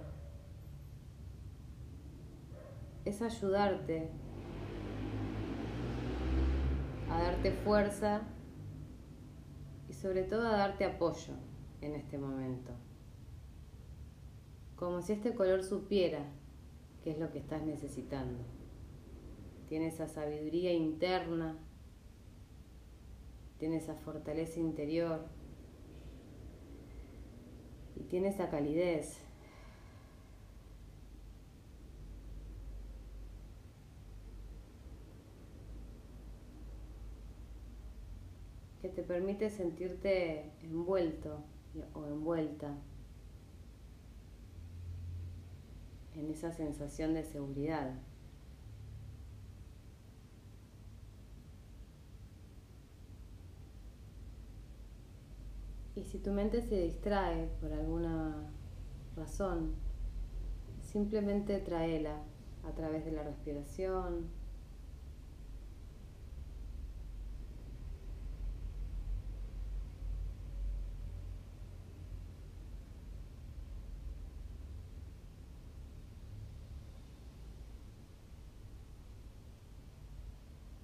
es 3.05 3.23
ayudarte 3.23 4.09
a 7.11 7.23
darte 7.23 7.51
fuerza 7.51 8.23
y 9.89 9.95
sobre 9.95 10.23
todo 10.23 10.47
a 10.47 10.59
darte 10.59 10.85
apoyo 10.85 11.35
en 11.81 11.97
este 11.97 12.19
momento. 12.19 12.71
Como 14.77 15.03
si 15.03 15.15
este 15.15 15.35
color 15.35 15.65
supiera 15.65 16.25
qué 17.03 17.11
es 17.11 17.19
lo 17.19 17.33
que 17.33 17.41
estás 17.41 17.65
necesitando. 17.65 18.39
Tiene 19.69 19.89
esa 19.89 20.07
sabiduría 20.07 20.73
interna 20.73 21.59
tiene 23.59 23.77
esa 23.77 23.95
fortaleza 23.95 24.61
interior 24.61 25.27
y 27.97 28.05
tiene 28.05 28.29
esa 28.29 28.51
calidez. 28.51 29.21
que 38.81 38.89
te 38.89 39.03
permite 39.03 39.51
sentirte 39.51 40.53
envuelto 40.63 41.43
o 41.95 42.07
envuelta 42.07 42.79
en 46.15 46.31
esa 46.31 46.53
sensación 46.53 47.15
de 47.15 47.25
seguridad. 47.25 47.93
Y 55.99 56.05
si 56.05 56.19
tu 56.19 56.31
mente 56.31 56.63
se 56.63 56.81
distrae 56.81 57.49
por 57.61 57.73
alguna 57.73 58.53
razón, 59.17 59.75
simplemente 60.81 61.59
traela 61.59 62.23
a 62.65 62.71
través 62.71 63.05
de 63.05 63.11
la 63.11 63.25
respiración. 63.25 64.29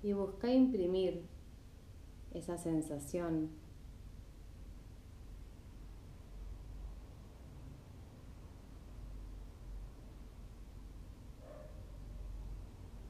Y 0.02 0.12
busca 0.12 0.52
imprimir 0.52 1.22
esa 2.32 2.58
sensación 2.58 3.63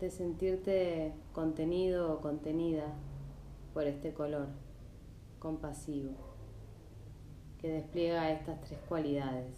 de 0.05 0.11
sentirte 0.11 1.15
contenido 1.33 2.13
o 2.13 2.21
contenida 2.21 2.93
por 3.73 3.87
este 3.87 4.13
color 4.13 4.49
compasivo 5.39 6.13
que 7.59 7.71
despliega 7.71 8.31
estas 8.31 8.61
tres 8.61 8.79
cualidades. 8.87 9.57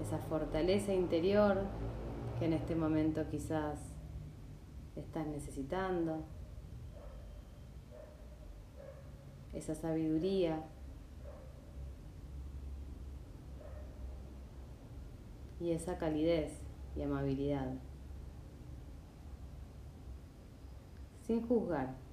Esa 0.00 0.16
fortaleza 0.20 0.94
interior 0.94 1.64
que 2.38 2.46
en 2.46 2.54
este 2.54 2.74
momento 2.74 3.28
quizás 3.30 3.78
estás 4.96 5.26
necesitando. 5.26 6.24
Esa 9.52 9.74
sabiduría. 9.74 10.64
Y 15.60 15.72
esa 15.72 15.98
calidez 15.98 16.67
y 16.98 17.02
amabilidad. 17.02 17.80
Sin 21.20 21.46
juzgar. 21.46 22.07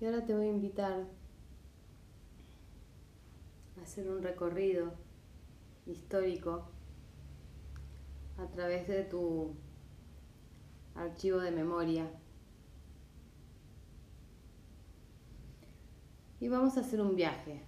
Y 0.00 0.04
ahora 0.04 0.24
te 0.26 0.34
voy 0.34 0.46
a 0.46 0.50
invitar 0.50 1.06
a 3.78 3.82
hacer 3.82 4.08
un 4.10 4.22
recorrido 4.22 4.92
histórico 5.86 6.68
a 8.36 8.46
través 8.48 8.86
de 8.88 9.04
tu 9.04 9.54
archivo 10.94 11.38
de 11.38 11.50
memoria. 11.50 12.10
Y 16.40 16.48
vamos 16.48 16.76
a 16.76 16.80
hacer 16.80 17.00
un 17.00 17.16
viaje. 17.16 17.62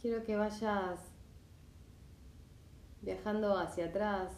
Quiero 0.00 0.24
que 0.24 0.34
vayas 0.34 0.98
viajando 3.02 3.58
hacia 3.58 3.86
atrás, 3.86 4.32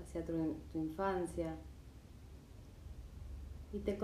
hacia 0.00 0.24
tu, 0.24 0.56
infancia, 0.74 1.56
y 3.72 3.80
te, 3.80 3.98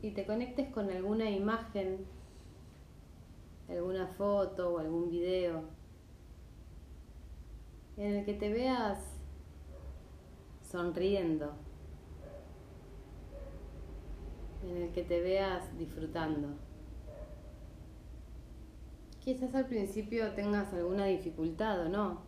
y 0.00 0.12
te 0.12 0.24
conectes 0.24 0.72
con 0.72 0.90
alguna 0.90 1.28
imagen, 1.28 2.06
alguna 3.68 4.06
foto 4.06 4.74
o 4.74 4.78
algún 4.78 5.10
video 5.10 5.64
en 7.98 8.16
el 8.16 8.24
que 8.24 8.32
te 8.32 8.50
veas 8.50 8.98
sonriendo, 10.62 11.52
en 14.62 14.76
el 14.78 14.92
que 14.92 15.02
te 15.02 15.20
veas 15.20 15.76
disfrutando. 15.76 16.69
Quizás 19.20 19.54
al 19.54 19.66
principio 19.66 20.32
tengas 20.32 20.72
alguna 20.72 21.04
dificultad 21.04 21.86
o 21.86 21.88
no 21.90 22.22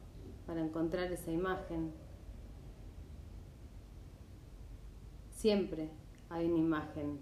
para 0.47 0.61
encontrar 0.61 1.11
esa 1.11 1.33
imagen. 1.33 1.91
Siempre 5.31 5.89
hay 6.29 6.47
una 6.47 6.59
imagen 6.59 7.19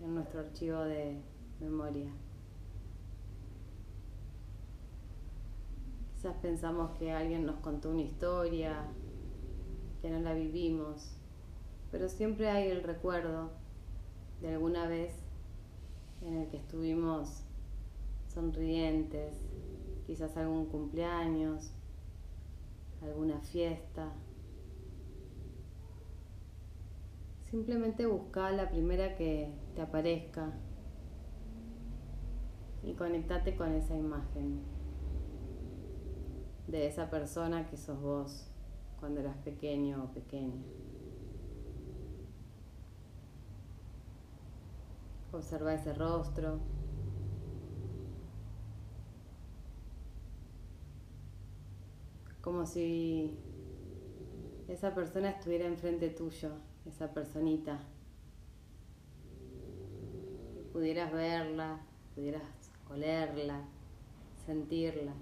en 0.00 0.14
nuestro 0.14 0.40
archivo 0.40 0.82
de 0.82 1.20
memoria. 1.58 2.12
Quizás 6.14 6.36
pensamos 6.36 6.96
que 6.96 7.10
alguien 7.10 7.46
nos 7.46 7.56
contó 7.56 7.90
una 7.90 8.02
historia, 8.02 8.84
que 10.00 10.10
no 10.10 10.20
la 10.20 10.32
vivimos, 10.32 11.16
pero 11.90 12.08
siempre 12.08 12.48
hay 12.48 12.70
el 12.70 12.84
recuerdo 12.84 13.50
de 14.40 14.54
alguna 14.54 14.86
vez 14.86 15.12
en 16.22 16.36
el 16.36 16.48
que 16.48 16.58
estuvimos 16.58 17.42
sonrientes, 18.40 19.34
quizás 20.06 20.34
algún 20.38 20.64
cumpleaños, 20.64 21.72
alguna 23.02 23.38
fiesta. 23.40 24.12
Simplemente 27.50 28.06
busca 28.06 28.50
la 28.50 28.70
primera 28.70 29.14
que 29.16 29.52
te 29.74 29.82
aparezca 29.82 30.52
y 32.82 32.94
conectate 32.94 33.56
con 33.56 33.74
esa 33.74 33.94
imagen 33.94 34.62
de 36.66 36.86
esa 36.86 37.10
persona 37.10 37.68
que 37.68 37.76
sos 37.76 38.00
vos 38.00 38.46
cuando 39.00 39.20
eras 39.20 39.36
pequeño 39.38 40.04
o 40.04 40.14
pequeña. 40.14 40.62
Observa 45.30 45.74
ese 45.74 45.92
rostro. 45.92 46.79
Como 52.40 52.66
si 52.66 53.36
esa 54.68 54.94
persona 54.94 55.30
estuviera 55.30 55.66
enfrente 55.66 56.08
tuyo, 56.10 56.50
esa 56.86 57.12
personita. 57.12 57.80
pudieras 60.72 61.12
verla, 61.12 61.80
pudieras 62.14 62.42
olerla, 62.88 63.60
sentirla. 64.46 65.12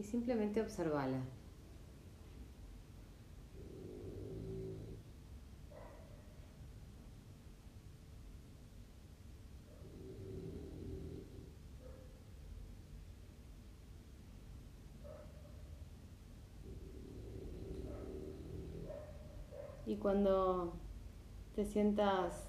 simplemente 0.11 0.61
observala. 0.61 1.21
Y 19.85 19.95
cuando 19.97 20.73
te 21.55 21.65
sientas 21.65 22.47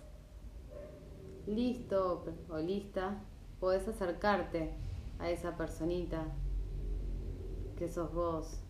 listo 1.47 2.25
o 2.49 2.59
lista, 2.59 3.21
puedes 3.61 3.89
acercarte 3.89 4.75
a 5.19 5.31
esa 5.31 5.57
personita 5.57 6.25
que 7.83 7.89
sos 7.89 8.15
vos. 8.15 8.61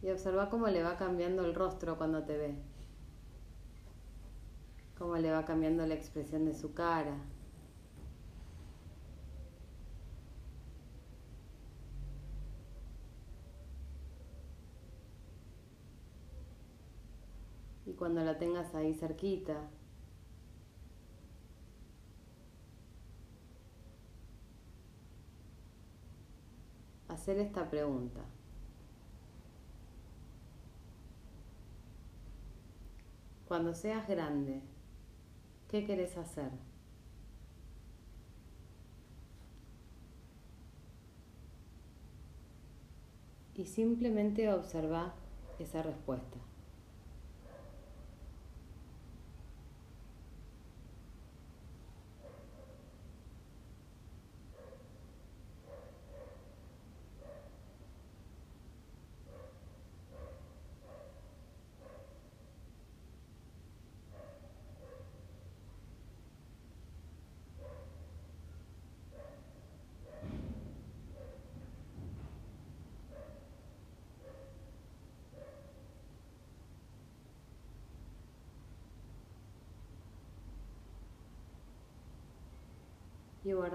Y 0.00 0.10
observa 0.10 0.48
cómo 0.48 0.68
le 0.68 0.84
va 0.84 0.96
cambiando 0.96 1.44
el 1.44 1.56
rostro 1.56 1.98
cuando 1.98 2.22
te 2.22 2.36
ve. 2.36 2.54
Cómo 4.96 5.16
le 5.16 5.32
va 5.32 5.44
cambiando 5.44 5.84
la 5.86 5.94
expresión 5.94 6.44
de 6.44 6.54
su 6.54 6.72
cara. 6.72 7.16
Y 17.86 17.94
cuando 17.94 18.22
la 18.22 18.38
tengas 18.38 18.72
ahí 18.76 18.94
cerquita, 18.94 19.68
hacer 27.28 27.40
esta 27.40 27.68
pregunta. 27.68 28.20
cuando 33.46 33.74
seas 33.74 34.06
grande, 34.06 34.60
¿qué 35.68 35.86
querés 35.86 36.18
hacer? 36.18 36.50
Y 43.54 43.64
simplemente 43.64 44.52
observa 44.52 45.14
esa 45.58 45.82
respuesta. 45.82 46.47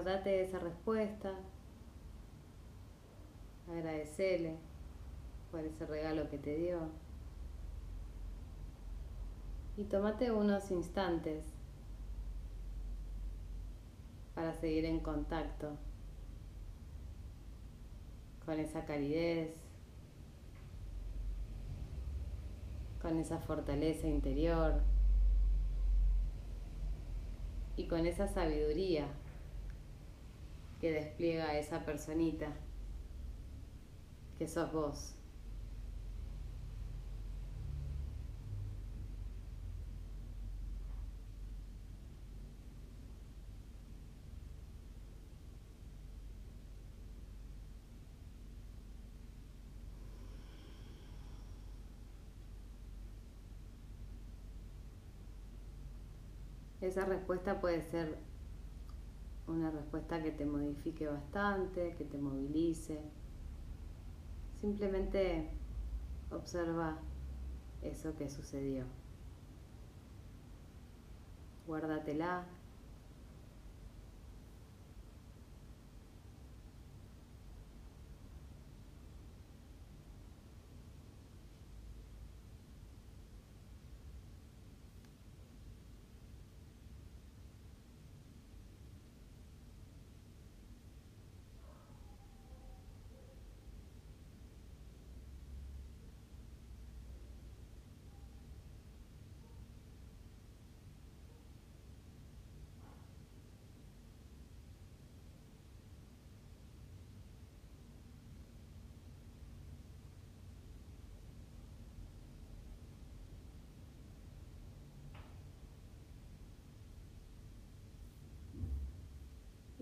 Y 0.04 0.06
guardate 0.06 0.44
esa 0.44 0.58
respuesta. 0.58 1.32
Agradecele 3.70 4.58
por 5.50 5.60
ese 5.60 5.86
regalo 5.86 6.28
que 6.28 6.36
te 6.36 6.56
dio. 6.56 6.90
Y 9.78 9.84
tómate 9.84 10.30
unos 10.30 10.70
instantes 10.70 11.42
para 14.34 14.52
seguir 14.52 14.84
en 14.84 15.00
contacto 15.00 15.78
con 18.44 18.60
esa 18.60 18.84
calidez, 18.84 19.56
con 23.00 23.18
esa 23.18 23.38
fortaleza 23.38 24.06
interior 24.06 24.82
y 27.76 27.86
con 27.88 28.04
esa 28.04 28.28
sabiduría 28.28 29.08
que 30.84 30.92
despliega 30.92 31.58
esa 31.58 31.82
personita 31.86 32.48
que 34.38 34.46
sos 34.46 34.70
vos. 34.70 35.14
Esa 56.82 57.06
respuesta 57.06 57.58
puede 57.62 57.80
ser 57.80 58.33
una 59.46 59.70
respuesta 59.70 60.22
que 60.22 60.30
te 60.30 60.46
modifique 60.46 61.06
bastante, 61.06 61.94
que 61.96 62.04
te 62.04 62.18
movilice. 62.18 63.00
Simplemente 64.60 65.50
observa 66.30 66.98
eso 67.82 68.14
que 68.16 68.30
sucedió. 68.30 68.84
Guárdatela 71.66 72.44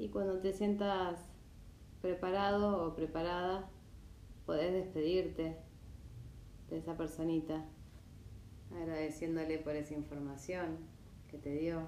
Y 0.02 0.08
cuando 0.08 0.40
te 0.40 0.52
sientas 0.52 1.20
preparado 2.00 2.88
o 2.88 2.96
preparada, 2.96 3.70
podés 4.44 4.72
despedirte 4.72 5.56
de 6.68 6.78
esa 6.78 6.96
personita, 6.96 7.64
agradeciéndole 8.74 9.58
por 9.58 9.76
esa 9.76 9.94
información 9.94 10.78
que 11.28 11.38
te 11.38 11.50
dio. 11.50 11.86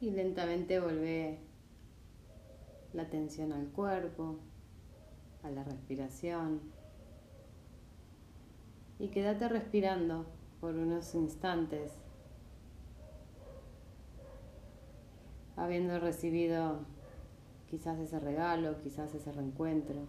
Y 0.00 0.10
lentamente 0.10 0.78
volvé 0.78 1.38
la 2.92 3.02
atención 3.02 3.52
al 3.52 3.68
cuerpo, 3.68 4.38
a 5.42 5.50
la 5.50 5.64
respiración. 5.64 6.60
Y 8.98 9.08
quédate 9.08 9.48
respirando 9.48 10.26
por 10.60 10.74
unos 10.74 11.14
instantes, 11.14 11.92
habiendo 15.56 15.98
recibido 15.98 16.80
quizás 17.70 17.98
ese 17.98 18.18
regalo, 18.18 18.80
quizás 18.82 19.14
ese 19.14 19.32
reencuentro. 19.32 20.06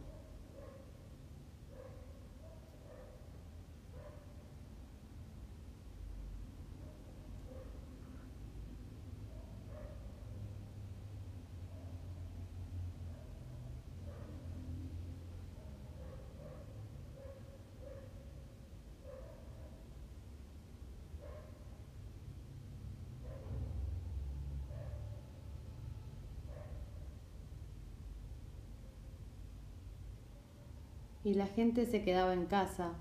Y 31.28 31.34
la 31.34 31.48
gente 31.48 31.86
se 31.86 32.04
quedaba 32.04 32.34
en 32.34 32.46
casa 32.46 32.94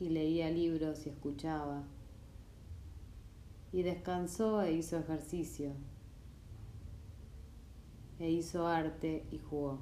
y 0.00 0.08
leía 0.08 0.50
libros 0.50 1.06
y 1.06 1.10
escuchaba. 1.10 1.84
Y 3.70 3.84
descansó 3.84 4.62
e 4.62 4.72
hizo 4.72 4.98
ejercicio. 4.98 5.74
E 8.18 8.28
hizo 8.28 8.66
arte 8.66 9.24
y 9.30 9.38
jugó. 9.38 9.78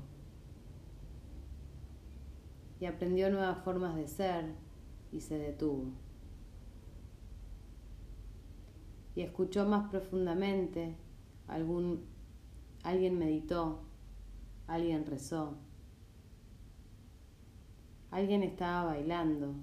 Y 2.81 2.85
aprendió 2.85 3.31
nuevas 3.31 3.65
formas 3.65 3.97
de 3.97 4.09
ser 4.09 4.53
y 5.11 5.23
se 5.23 5.39
detuvo. 5.39 5.93
Y 9.15 9.23
escuchó 9.23 9.65
más 9.65 9.89
profundamente, 9.89 10.95
algún, 11.49 12.05
alguien 12.83 13.19
meditó, 13.19 13.81
alguien 14.67 15.07
rezó 15.07 15.57
Alguien 18.11 18.43
estaba 18.43 18.85
bailando. 18.85 19.55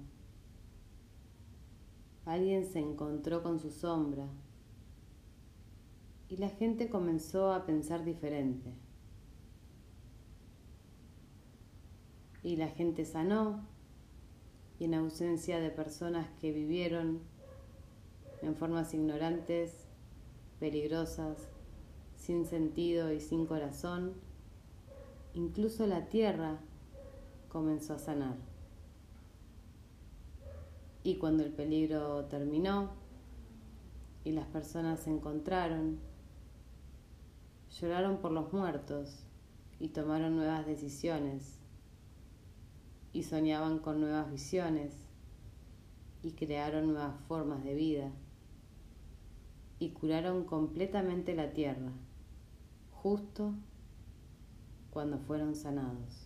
Alguien 2.24 2.64
se 2.64 2.78
encontró 2.78 3.42
con 3.42 3.58
su 3.58 3.70
sombra. 3.70 4.28
y 6.28 6.36
la 6.36 6.48
gente 6.48 6.88
comenzó 6.88 7.52
a 7.52 7.64
pensar 7.64 8.04
diferente. 8.04 8.72
Y 12.42 12.56
la 12.56 12.68
gente 12.68 13.04
sanó 13.04 13.64
y 14.78 14.84
en 14.84 14.94
ausencia 14.94 15.60
de 15.60 15.70
personas 15.70 16.26
que 16.40 16.50
vivieron 16.50 17.20
en 18.42 18.56
formas 18.56 18.92
ignorantes, 18.94 19.86
peligrosas, 20.58 21.38
sin 22.16 22.44
sentido 22.46 23.12
y 23.12 23.20
sin 23.20 23.46
corazón, 23.46 24.14
incluso 25.34 25.86
la 25.86 26.08
tierra 26.08 26.58
comenzó 27.54 27.94
a 27.94 27.98
sanar. 28.00 28.34
Y 31.04 31.18
cuando 31.18 31.44
el 31.44 31.52
peligro 31.52 32.24
terminó 32.24 32.90
y 34.24 34.32
las 34.32 34.48
personas 34.48 34.98
se 34.98 35.10
encontraron, 35.10 36.00
lloraron 37.80 38.16
por 38.16 38.32
los 38.32 38.52
muertos 38.52 39.22
y 39.78 39.90
tomaron 39.90 40.34
nuevas 40.34 40.66
decisiones 40.66 41.60
y 43.12 43.22
soñaban 43.22 43.78
con 43.78 44.00
nuevas 44.00 44.28
visiones 44.32 44.92
y 46.24 46.32
crearon 46.32 46.88
nuevas 46.88 47.20
formas 47.28 47.62
de 47.62 47.74
vida 47.76 48.10
y 49.78 49.90
curaron 49.90 50.42
completamente 50.42 51.36
la 51.36 51.52
tierra, 51.52 51.92
justo 52.90 53.54
cuando 54.90 55.20
fueron 55.20 55.54
sanados. 55.54 56.23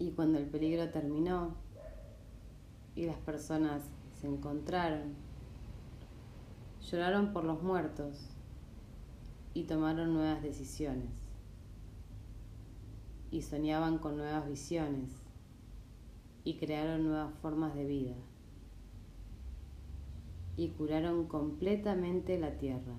Y 0.00 0.12
cuando 0.12 0.38
el 0.38 0.46
peligro 0.46 0.88
terminó 0.88 1.54
y 2.96 3.04
las 3.04 3.18
personas 3.18 3.82
se 4.18 4.26
encontraron, 4.26 5.14
lloraron 6.90 7.34
por 7.34 7.44
los 7.44 7.62
muertos 7.62 8.30
y 9.52 9.64
tomaron 9.64 10.14
nuevas 10.14 10.42
decisiones 10.42 11.10
y 13.30 13.42
soñaban 13.42 13.98
con 13.98 14.16
nuevas 14.16 14.48
visiones 14.48 15.10
y 16.44 16.56
crearon 16.56 17.04
nuevas 17.04 17.34
formas 17.42 17.74
de 17.74 17.84
vida 17.84 18.14
y 20.56 20.68
curaron 20.70 21.26
completamente 21.26 22.38
la 22.38 22.56
tierra 22.56 22.94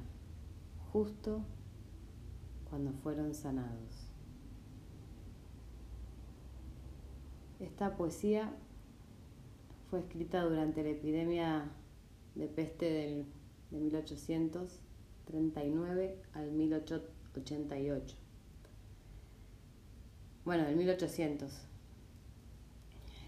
justo 0.93 1.41
cuando 2.69 2.91
fueron 2.93 3.33
sanados. 3.33 4.00
Esta 7.61 7.95
poesía 7.95 8.51
fue 9.89 9.99
escrita 9.99 10.41
durante 10.43 10.83
la 10.83 10.89
epidemia 10.89 11.71
de 12.35 12.47
peste 12.47 12.85
del, 12.91 13.25
de 13.69 13.79
1800 13.79 14.81
39 15.25 16.17
al 16.33 16.51
1888. 16.51 18.17
Bueno, 20.43 20.65
del 20.65 20.75
1800. 20.75 21.51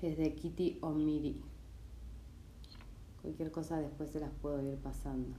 Es 0.01 0.17
de 0.17 0.35
Kitty 0.35 0.79
O'Miri. 0.81 1.41
Cualquier 3.21 3.51
cosa 3.51 3.79
después 3.79 4.09
se 4.09 4.19
las 4.19 4.31
puedo 4.41 4.61
ir 4.61 4.77
pasando. 4.79 5.35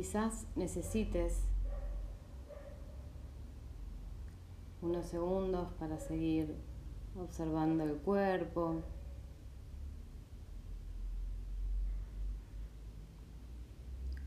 Quizás 0.00 0.46
necesites 0.56 1.44
unos 4.80 5.04
segundos 5.04 5.70
para 5.74 5.98
seguir 5.98 6.56
observando 7.18 7.84
el 7.84 7.96
cuerpo. 7.98 8.82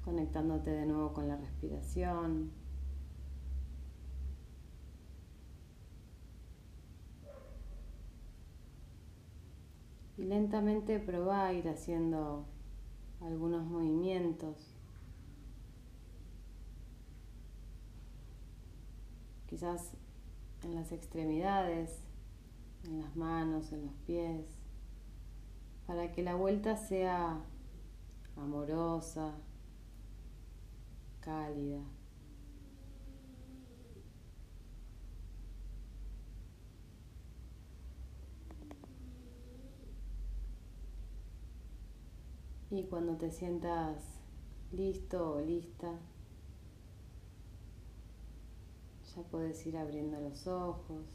conectándote 0.06 0.70
de 0.70 0.86
nuevo 0.86 1.14
con 1.14 1.28
la 1.30 1.38
respiración. 1.38 2.52
Y 10.18 10.26
lentamente 10.26 11.00
probá 11.00 11.52
ir 11.54 11.68
haciendo 11.70 12.46
algunos 13.22 13.66
movimientos 13.66 14.74
quizás 19.54 19.92
en 20.63 20.74
las 20.74 20.92
extremidades, 20.92 22.00
en 22.88 23.02
las 23.02 23.16
manos, 23.16 23.72
en 23.72 23.86
los 23.86 23.94
pies, 24.08 24.48
para 25.86 26.12
que 26.12 26.24
la 26.24 26.34
vuelta 26.34 26.76
sea 26.76 27.39
amorosa, 28.36 29.36
cálida. 31.20 31.84
Y 42.72 42.86
cuando 42.86 43.18
te 43.18 43.30
sientas 43.30 44.04
listo 44.72 45.34
o 45.36 45.42
lista, 45.42 46.00
Ya 49.15 49.21
puedes 49.23 49.65
ir 49.67 49.78
abriendo 49.78 50.19
los 50.19 50.47
ojos. 50.47 51.06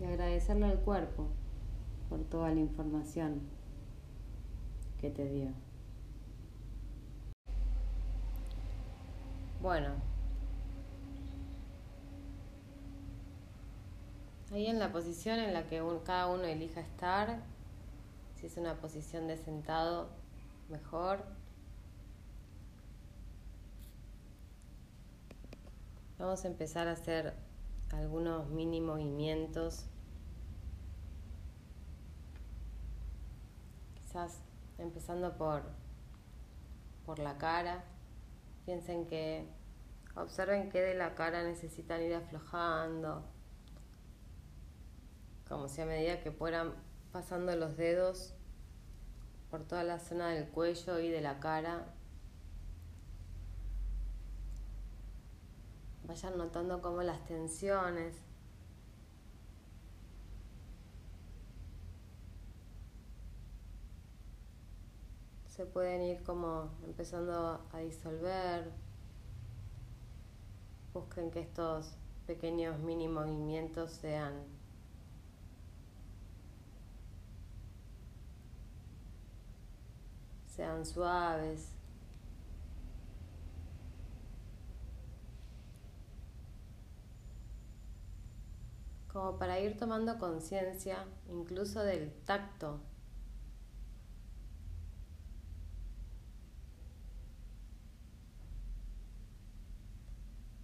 Y 0.00 0.04
agradecerle 0.04 0.66
al 0.66 0.80
cuerpo 0.80 1.28
por 2.08 2.24
toda 2.24 2.50
la 2.50 2.60
información 2.60 3.42
que 4.98 5.10
te 5.10 5.28
dio. 5.28 5.52
Bueno, 9.60 9.94
ahí 14.52 14.66
en 14.66 14.78
la 14.78 14.92
posición 14.92 15.38
en 15.38 15.54
la 15.54 15.66
que 15.66 15.82
cada 16.04 16.28
uno 16.28 16.44
elija 16.44 16.80
estar, 16.80 17.42
si 18.34 18.46
es 18.46 18.56
una 18.56 18.76
posición 18.80 19.26
de 19.26 19.36
sentado, 19.36 20.10
mejor. 20.68 21.33
Vamos 26.24 26.42
a 26.46 26.48
empezar 26.48 26.88
a 26.88 26.92
hacer 26.92 27.34
algunos 27.92 28.48
mini 28.48 28.80
movimientos. 28.80 29.84
Quizás 33.94 34.40
empezando 34.78 35.36
por, 35.36 35.64
por 37.04 37.18
la 37.18 37.36
cara. 37.36 37.84
Piensen 38.64 39.06
que 39.06 39.46
observen 40.16 40.70
que 40.70 40.80
de 40.80 40.94
la 40.94 41.14
cara 41.14 41.42
necesitan 41.42 42.00
ir 42.00 42.14
aflojando. 42.14 43.22
Como 45.46 45.68
si 45.68 45.82
a 45.82 45.84
medida 45.84 46.22
que 46.22 46.32
fueran 46.32 46.72
pasando 47.12 47.54
los 47.54 47.76
dedos 47.76 48.32
por 49.50 49.62
toda 49.64 49.84
la 49.84 49.98
zona 49.98 50.30
del 50.30 50.48
cuello 50.48 51.00
y 51.00 51.10
de 51.10 51.20
la 51.20 51.38
cara, 51.38 51.93
Vayan 56.06 56.36
notando 56.36 56.82
cómo 56.82 57.02
las 57.02 57.24
tensiones 57.24 58.14
se 65.48 65.64
pueden 65.66 66.02
ir 66.02 66.22
como 66.24 66.68
empezando 66.84 67.60
a 67.72 67.78
disolver. 67.78 68.70
Busquen 70.92 71.30
que 71.30 71.40
estos 71.40 71.94
pequeños 72.26 72.78
mini 72.80 73.08
movimientos 73.08 73.92
sean 73.92 74.44
sean 80.46 80.84
suaves. 80.84 81.73
Como 89.14 89.38
para 89.38 89.60
ir 89.60 89.78
tomando 89.78 90.18
conciencia 90.18 91.06
incluso 91.28 91.84
del 91.84 92.12
tacto. 92.24 92.80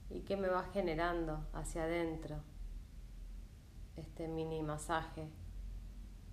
Y 0.09 0.23
qué 0.23 0.37
me 0.37 0.49
va 0.49 0.65
generando 0.73 1.47
hacia 1.53 1.85
adentro 1.85 2.43
este 3.95 4.27
mini 4.27 4.63
masaje 4.63 5.29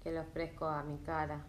que 0.01 0.11
le 0.11 0.20
ofrezco 0.22 0.65
a 0.65 0.82
mi 0.82 0.97
cara. 0.97 1.45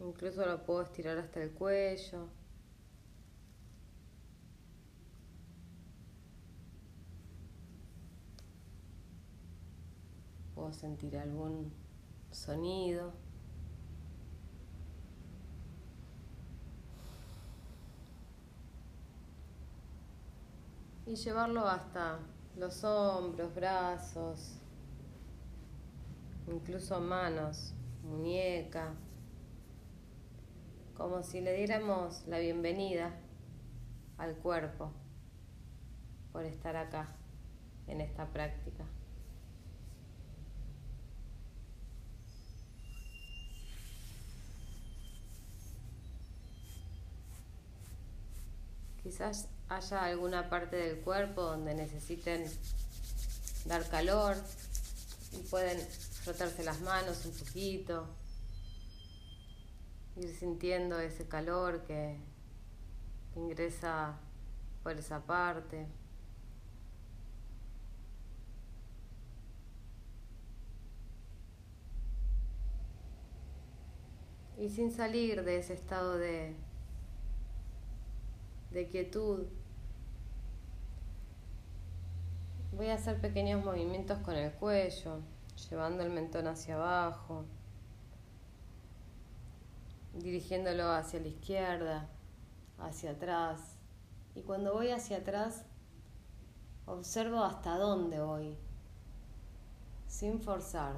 Incluso 0.00 0.44
lo 0.44 0.62
puedo 0.66 0.82
estirar 0.82 1.16
hasta 1.16 1.42
el 1.42 1.52
cuello. 1.52 2.35
Sentir 10.72 11.16
algún 11.18 11.72
sonido. 12.30 13.12
Y 21.06 21.14
llevarlo 21.14 21.68
hasta 21.68 22.18
los 22.56 22.82
hombros, 22.82 23.54
brazos, 23.54 24.58
incluso 26.48 27.00
manos, 27.00 27.74
muñeca 28.02 28.94
como 30.96 31.22
si 31.22 31.42
le 31.42 31.52
diéramos 31.52 32.26
la 32.26 32.38
bienvenida 32.38 33.10
al 34.16 34.34
cuerpo 34.36 34.90
por 36.32 36.44
estar 36.44 36.74
acá 36.74 37.08
en 37.86 38.00
esta 38.00 38.26
práctica. 38.32 38.84
Quizás 49.06 49.48
haya 49.68 50.02
alguna 50.02 50.50
parte 50.50 50.74
del 50.74 50.98
cuerpo 50.98 51.42
donde 51.42 51.76
necesiten 51.76 52.44
dar 53.64 53.88
calor 53.88 54.34
y 55.30 55.36
pueden 55.48 55.78
frotarse 55.78 56.64
las 56.64 56.80
manos 56.80 57.24
un 57.24 57.30
poquito 57.30 58.08
ir 60.16 60.34
sintiendo 60.34 60.98
ese 60.98 61.28
calor 61.28 61.84
que, 61.84 62.18
ingresa 63.36 64.18
por 64.82 64.98
esa 64.98 65.20
parte. 65.20 65.86
Y 74.58 74.68
sin 74.68 74.90
salir 74.90 75.44
de 75.44 75.58
ese 75.58 75.74
estado 75.74 76.18
de, 76.18 76.56
de 78.76 78.88
quietud, 78.88 79.46
voy 82.72 82.88
a 82.88 82.94
hacer 82.94 83.18
pequeños 83.22 83.64
movimientos 83.64 84.18
con 84.18 84.34
el 84.36 84.52
cuello, 84.52 85.20
llevando 85.70 86.02
el 86.02 86.10
mentón 86.10 86.46
hacia 86.46 86.74
abajo 86.74 87.46
dirigiéndolo 90.12 90.90
hacia 90.90 91.20
la 91.20 91.28
izquierda, 91.28 92.08
hacia 92.78 93.12
atrás. 93.12 93.76
Y 94.34 94.42
cuando 94.42 94.74
voy 94.74 94.90
hacia 94.90 95.18
atrás, 95.18 95.64
observo 96.84 97.42
hasta 97.42 97.78
dónde 97.78 98.20
voy, 98.20 98.58
sin 100.06 100.38
forzar. 100.40 100.96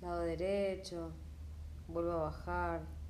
Lado 0.00 0.20
derecho, 0.20 1.10
vuelvo 1.88 2.12
a 2.12 2.22
bajar. 2.24 3.01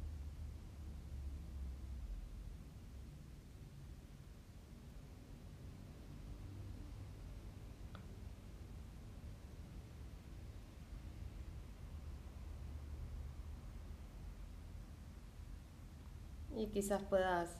Y 16.62 16.68
quizás 16.68 17.02
puedas 17.02 17.50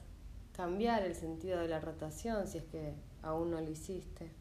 cambiar 0.53 1.03
el 1.03 1.13
sentido 1.13 1.59
de 1.59 1.67
la 1.67 1.81
rotación 1.81 2.47
si 2.47 2.59
es 2.59 2.63
que 2.63 2.95
aún 3.21 3.51
no 3.51 3.59
lo 3.59 3.69
hiciste. 3.69 4.31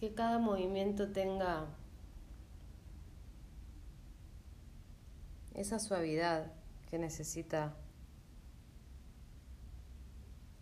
Que 0.00 0.12
cada 0.12 0.40
movimiento 0.40 1.12
tenga 1.12 1.66
esa 5.54 5.78
suavidad 5.78 6.52
que 6.90 6.98
necesita 6.98 7.76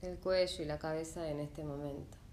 el 0.02 0.18
cuello 0.18 0.62
y 0.62 0.66
la 0.66 0.78
cabeza 0.78 1.30
en 1.30 1.40
este 1.40 1.64
momento. 1.64 2.23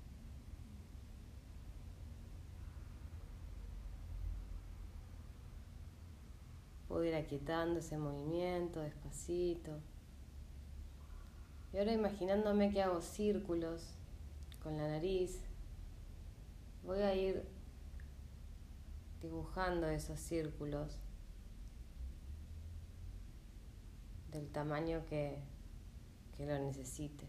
Puedo 7.02 7.14
ir 7.14 7.18
aquietando 7.18 7.80
ese 7.80 7.98
movimiento 7.98 8.80
despacito. 8.80 9.80
Y 11.74 11.80
ahora 11.80 11.94
imaginándome 11.94 12.72
que 12.72 12.84
hago 12.84 13.02
círculos 13.02 13.96
con 14.62 14.78
la 14.78 14.88
nariz, 14.88 15.42
voy 16.84 17.00
a 17.00 17.16
ir 17.16 17.44
dibujando 19.20 19.88
esos 19.88 20.20
círculos 20.20 21.00
del 24.30 24.52
tamaño 24.52 25.04
que, 25.08 25.40
que 26.38 26.46
lo 26.46 26.60
necesite. 26.60 27.28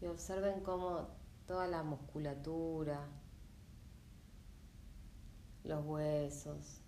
Y 0.00 0.06
observen 0.06 0.62
cómo 0.62 1.08
toda 1.46 1.66
la 1.66 1.82
musculatura, 1.82 3.06
los 5.62 5.84
huesos, 5.84 6.80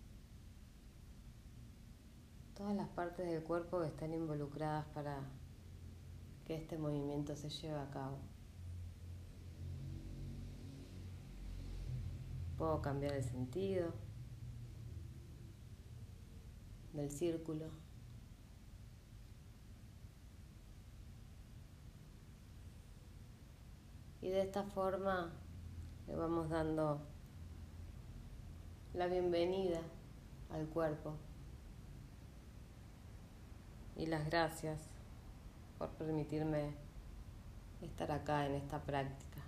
todas 2.63 2.77
las 2.77 2.89
partes 2.91 3.27
del 3.27 3.43
cuerpo 3.43 3.83
están 3.83 4.15
involucradas 4.15 4.87
para 4.95 5.19
que 6.47 6.55
este 6.55 6.79
movimiento 6.79 7.35
se 7.35 7.51
lleve 7.51 7.81
a 7.81 7.91
cabo. 7.91 8.19
Puedo 12.57 12.81
cambiar 12.81 13.15
el 13.15 13.25
sentido 13.25 13.93
del 16.93 17.11
círculo. 17.11 17.67
Y 24.21 24.29
de 24.29 24.41
esta 24.41 24.63
forma 24.63 25.33
le 26.07 26.15
vamos 26.15 26.49
dando 26.49 27.01
la 28.95 29.09
bienvenida 29.09 29.81
al 30.53 30.69
cuerpo 30.69 31.17
y 34.03 34.07
las 34.07 34.27
gracias 34.27 34.81
por 35.79 35.91
permitirme 35.91 36.75
estar 37.83 38.11
acá 38.11 38.47
en 38.47 38.57
esta 38.57 38.83
práctica. 38.83 39.41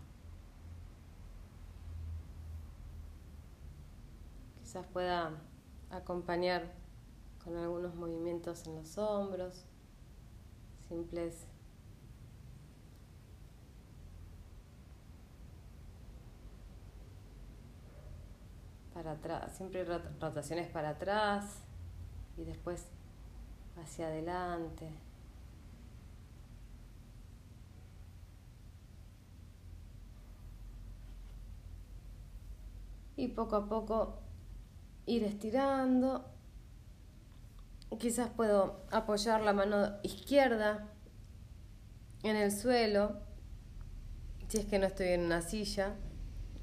Quizás 4.61 4.87
pueda 4.87 5.33
acompañar 5.91 6.73
con 7.43 7.57
algunos 7.57 7.97
movimientos 7.97 8.65
en 8.69 8.77
los 8.77 8.97
hombros, 8.97 9.65
simples 10.87 11.49
para 18.93 19.13
atrás, 19.13 19.57
siempre 19.57 19.85
rotaciones 19.85 20.69
para 20.69 20.91
atrás 20.91 21.59
y 22.37 22.45
después 22.45 22.87
hacia 23.77 24.07
adelante. 24.07 24.89
Y 33.17 33.29
poco 33.29 33.57
a 33.57 33.69
poco 33.69 34.19
ir 35.07 35.25
estirando. 35.25 36.25
Quizás 37.99 38.29
puedo 38.31 38.81
apoyar 38.91 39.41
la 39.43 39.53
mano 39.53 39.99
izquierda 40.03 40.89
en 42.25 42.37
el 42.37 42.51
suelo, 42.51 43.21
si 44.49 44.59
es 44.59 44.67
que 44.67 44.79
no 44.79 44.87
estoy 44.87 45.09
en 45.09 45.21
una 45.23 45.43
silla, 45.43 45.95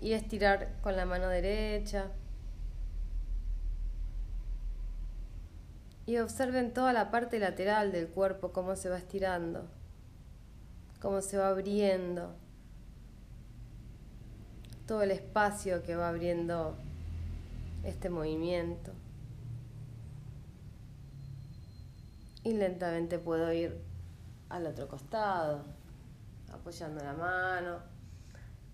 y 0.02 0.14
estirar 0.14 0.82
con 0.82 0.98
la 0.98 1.06
mano 1.06 1.28
derecha. 1.28 2.12
Y 6.06 6.18
observen 6.18 6.74
toda 6.74 6.94
la 6.94 7.12
parte 7.12 7.40
lateral 7.40 7.92
del 7.92 8.08
cuerpo, 8.08 8.52
cómo 8.52 8.76
se 8.76 8.90
va 8.90 8.98
estirando. 8.98 9.68
cómo 11.00 11.22
se 11.22 11.38
va 11.38 11.50
abriendo 11.50 12.36
todo 14.88 15.04
el 15.04 15.12
espacio 15.12 15.84
que 15.84 15.96
va 15.96 16.10
abriendo 16.10 16.76
este 17.84 18.10
movimiento. 18.10 18.92
Y 22.44 22.54
lentamente 22.54 23.18
puedo 23.18 23.54
ir 23.54 23.82
al 24.50 24.68
otro 24.68 24.88
costado, 24.88 25.64
apoyando 26.52 27.04
la 27.04 27.14
mano, 27.14 27.78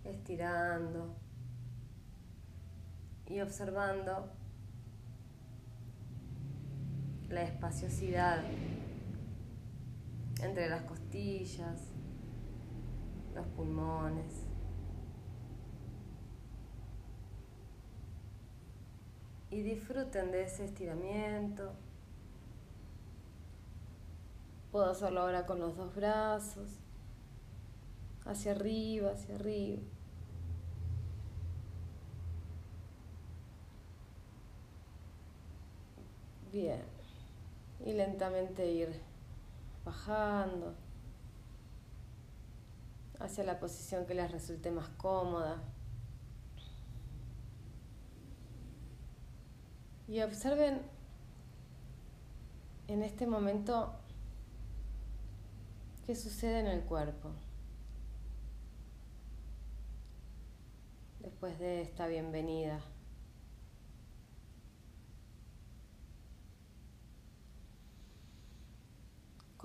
estirando 0.04 1.14
y 3.28 3.40
observando 3.42 4.30
la 7.30 7.44
espaciosidad 7.44 8.44
entre 10.42 10.70
las 10.70 10.84
costillas, 10.84 11.82
los 13.36 13.46
pulmones. 13.48 14.46
Y 19.50 19.62
disfruten 19.62 20.32
de 20.32 20.44
ese 20.44 20.66
estiramiento. 20.66 21.74
Puedo 24.72 24.92
hacerlo 24.92 25.22
ahora 25.22 25.46
con 25.46 25.60
los 25.60 25.76
dos 25.76 25.96
brazos, 25.96 26.80
hacia 28.26 28.52
arriba, 28.52 29.12
hacia 29.12 29.36
arriba. 29.36 29.82
Bien. 36.52 36.97
Y 37.86 37.94
lentamente 37.94 38.70
ir 38.72 39.02
bajando 39.86 40.76
hacia 43.20 43.44
la 43.44 43.60
posición 43.60 44.06
que 44.06 44.14
les 44.14 44.32
resulte 44.32 44.72
más 44.72 44.90
cómoda. 44.90 45.62
Y 50.08 50.22
observen 50.22 50.82
en 52.88 53.04
este 53.04 53.28
momento 53.28 53.94
qué 56.06 56.16
sucede 56.16 56.60
en 56.60 56.68
el 56.68 56.82
cuerpo. 56.82 57.32
Después 61.20 61.60
de 61.60 61.82
esta 61.82 62.08
bienvenida. 62.08 62.80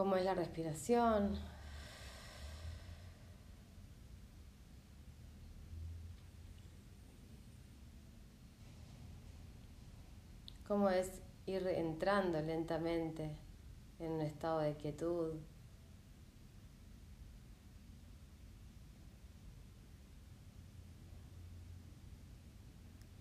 Cómo 0.03 0.17
es 0.17 0.25
la 0.25 0.35
respiración. 0.35 1.39
Cómo 10.67 10.91
es 10.91 11.23
ir 11.47 11.65
entrando 11.69 12.43
lentamente 12.43 13.31
en 14.01 14.11
un 14.11 14.23
estado 14.23 14.59
de 14.59 14.75
quietud. 14.75 15.37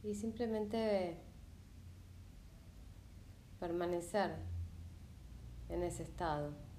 Y 0.02 0.16
simplemente 0.16 1.22
permanecer 3.60 4.36
en 5.70 5.84
ese 5.84 6.02
estado. 6.02 6.71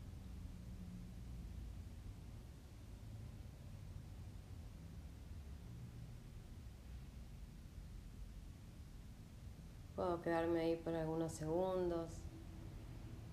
Puedo 10.03 10.21
quedarme 10.21 10.63
ahí 10.63 10.75
por 10.75 10.97
algunos 10.97 11.31
segundos, 11.33 12.11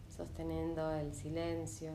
sosteniendo 0.08 0.92
el 0.92 1.16
silencio. 1.16 1.94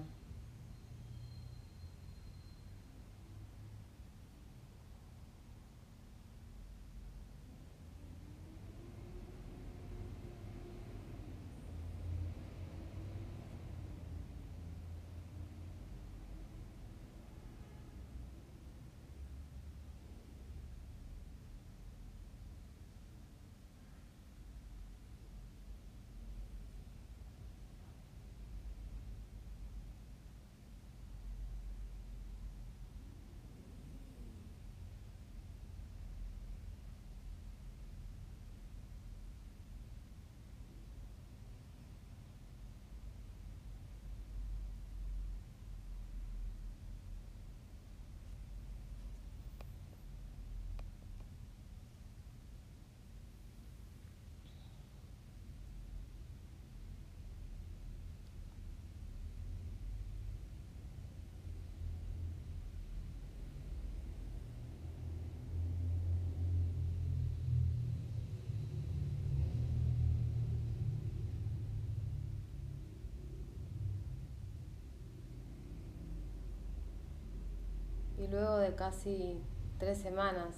Y 78.24 78.26
luego 78.28 78.56
de 78.56 78.74
casi 78.74 79.38
tres 79.78 79.98
semanas 79.98 80.54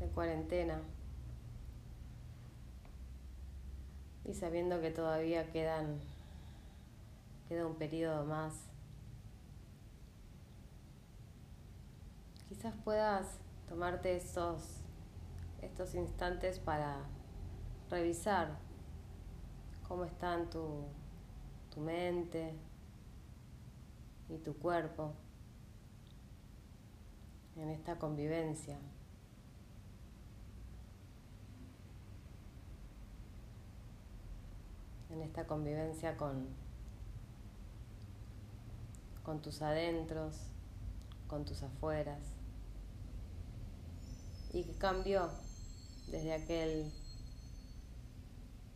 de 0.00 0.08
cuarentena. 0.08 0.80
Y 4.24 4.34
sabiendo 4.34 4.80
que 4.80 4.90
todavía 4.90 5.52
quedan 5.52 6.00
queda 7.48 7.68
un 7.68 7.76
periodo 7.76 8.24
más. 8.24 8.52
Quizás 12.48 12.74
puedas 12.84 13.38
tomarte 13.68 14.16
estos 14.16 14.80
estos 15.60 15.94
instantes 15.94 16.58
para 16.58 16.96
revisar 17.88 18.58
cómo 19.86 20.04
están 20.04 20.50
tu, 20.50 20.82
tu 21.70 21.80
mente 21.80 22.56
y 24.28 24.38
tu 24.38 24.56
cuerpo 24.58 25.14
en 27.56 27.68
esta 27.70 27.98
convivencia. 27.98 28.78
En 35.10 35.20
esta 35.20 35.46
convivencia 35.46 36.16
con, 36.16 36.48
con 39.22 39.42
tus 39.42 39.60
adentros, 39.60 40.36
con 41.28 41.44
tus 41.44 41.62
afueras. 41.62 42.20
Y 44.52 44.64
que 44.64 44.74
cambió 44.74 45.30
desde 46.08 46.32
aquel, 46.34 46.92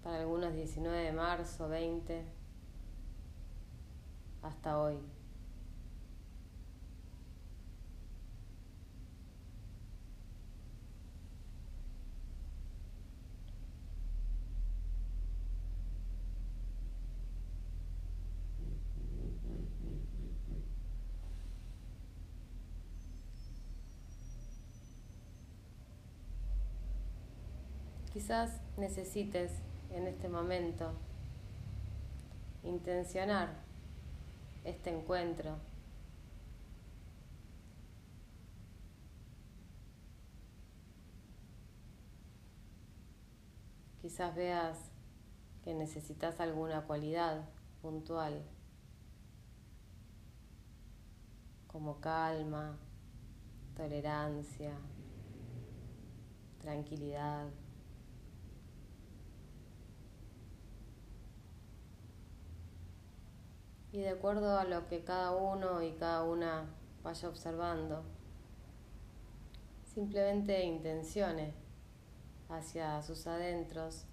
para 0.03 0.21
algunos 0.21 0.55
19 0.55 0.97
de 0.97 1.13
marzo, 1.13 1.69
20, 1.69 2.25
hasta 4.43 4.79
hoy. 4.79 4.99
quizás 28.17 28.63
necesites 28.79 29.53
en 29.91 30.07
este 30.07 30.31
momento 30.31 30.91
intencionar 32.63 33.51
este 34.65 34.89
encuentro. 34.89 35.59
Quizás 44.01 44.35
veas 44.35 44.79
que 45.63 45.75
necesitas 45.75 46.41
alguna 46.41 46.87
cualidad 46.87 47.47
puntual, 47.83 48.43
como 51.67 52.01
calma, 52.01 52.79
tolerancia, 53.77 54.73
tranquilidad. 56.63 57.51
Y 63.93 64.01
de 64.01 64.11
acuerdo 64.11 64.59
a 64.59 64.65
lo 64.65 64.87
que 64.89 65.05
cada 65.05 65.33
uno 65.33 65.83
y 65.83 65.93
cada 65.93 66.25
una 66.25 66.67
vaya 67.03 67.29
observando, 67.29 68.03
simplemente 69.95 70.63
intenciones 70.65 71.55
hacia 72.49 73.03
sus 73.03 73.27
adentros. 73.27 74.05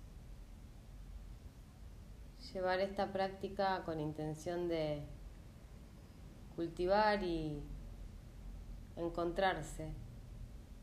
Llevar 2.53 2.79
esta 2.79 3.11
práctica 3.11 3.83
con 3.83 3.99
intención 3.99 4.67
de 4.67 5.03
cultivar 6.55 7.23
y 7.23 7.63
encontrarse 8.95 9.91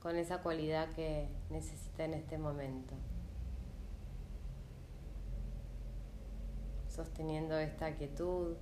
con 0.03 0.17
esa 0.17 0.43
cualidad 0.43 0.91
que 0.95 1.29
necesita 1.51 2.05
en 2.05 2.15
este 2.15 2.39
momento. 2.39 2.95
Sosteniendo 6.89 7.59
esta 7.59 7.95
quietud, 7.95 8.57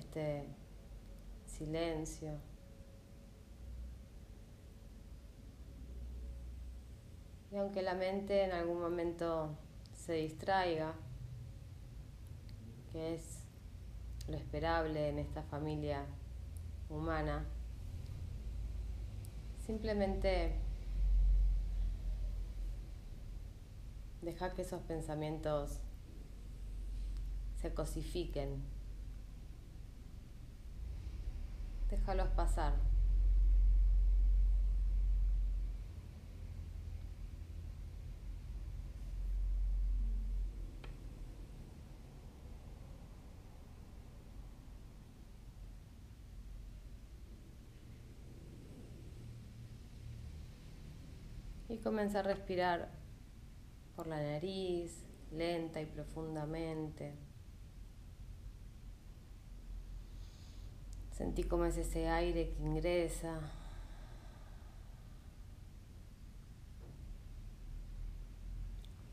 este 0.00 0.44
silencio. 1.46 2.32
Y 7.52 7.56
aunque 7.56 7.82
la 7.82 7.94
mente 7.94 8.44
en 8.44 8.52
algún 8.52 8.80
momento 8.80 9.56
se 9.94 10.14
distraiga, 10.14 10.94
que 12.92 13.14
es 13.14 13.44
lo 14.28 14.36
esperable 14.36 15.08
en 15.08 15.18
esta 15.18 15.42
familia 15.42 16.06
humana, 16.88 17.44
simplemente 19.66 20.54
deja 24.22 24.54
que 24.54 24.62
esos 24.62 24.80
pensamientos 24.82 25.80
se 27.60 27.74
cosifiquen 27.74 28.62
Déjalos 31.90 32.28
pasar. 32.28 32.74
Y 51.68 51.78
comienza 51.78 52.20
a 52.20 52.22
respirar 52.22 52.90
por 53.96 54.06
la 54.06 54.20
nariz, 54.20 55.04
lenta 55.32 55.80
y 55.80 55.86
profundamente. 55.86 57.29
Sentí 61.20 61.42
cómo 61.42 61.66
es 61.66 61.76
ese 61.76 62.08
aire 62.08 62.48
que 62.48 62.62
ingresa. 62.62 63.38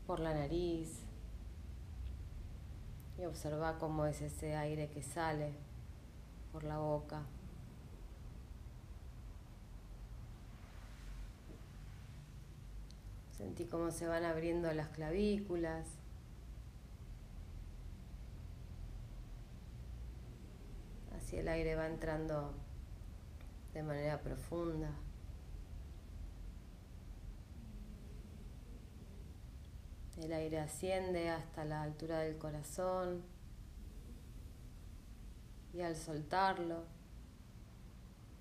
por 0.06 0.20
la 0.20 0.32
nariz 0.32 1.02
y 3.18 3.26
observa 3.26 3.78
cómo 3.78 4.06
es 4.06 4.22
ese 4.22 4.56
aire 4.56 4.88
que 4.88 5.02
sale 5.02 5.52
por 6.50 6.64
la 6.64 6.78
boca. 6.78 7.26
Sentí 13.36 13.66
cómo 13.66 13.90
se 13.90 14.06
van 14.06 14.24
abriendo 14.24 14.72
las 14.72 14.88
clavículas. 14.88 15.86
Si 21.28 21.36
el 21.36 21.48
aire 21.48 21.74
va 21.74 21.86
entrando 21.86 22.54
de 23.74 23.82
manera 23.82 24.18
profunda. 24.22 24.90
El 30.16 30.32
aire 30.32 30.58
asciende 30.58 31.28
hasta 31.28 31.66
la 31.66 31.82
altura 31.82 32.20
del 32.20 32.38
corazón 32.38 33.22
y 35.74 35.82
al 35.82 35.96
soltarlo 35.96 36.84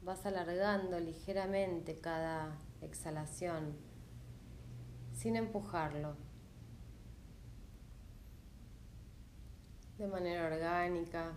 vas 0.02 0.26
alargando 0.26 0.98
ligeramente 1.02 2.00
cada 2.00 2.58
exhalación 2.82 3.76
sin 5.14 5.36
empujarlo. 5.36 6.16
De 9.98 10.08
manera 10.08 10.48
orgánica, 10.48 11.34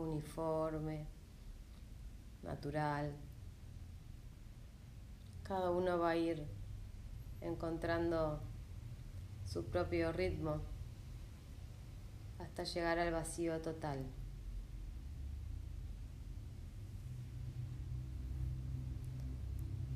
uniforme, 0.00 1.06
natural. 2.42 3.12
Cada 5.42 5.70
uno 5.70 5.98
va 5.98 6.10
a 6.10 6.16
ir 6.16 6.46
encontrando 7.40 8.40
su 9.44 9.66
propio 9.66 10.12
ritmo 10.12 10.60
hasta 12.38 12.64
llegar 12.64 12.98
al 12.98 13.12
vacío 13.12 13.60
total. 13.60 14.06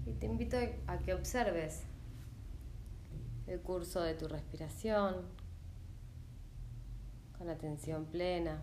Y 0.06 0.12
te 0.14 0.26
invito 0.26 0.56
a 0.86 0.98
que 0.98 1.14
observes 1.14 1.84
el 3.46 3.60
curso 3.60 4.00
de 4.00 4.14
tu 4.14 4.28
respiración 4.28 5.26
con 7.38 7.48
atención 7.48 8.06
plena. 8.06 8.62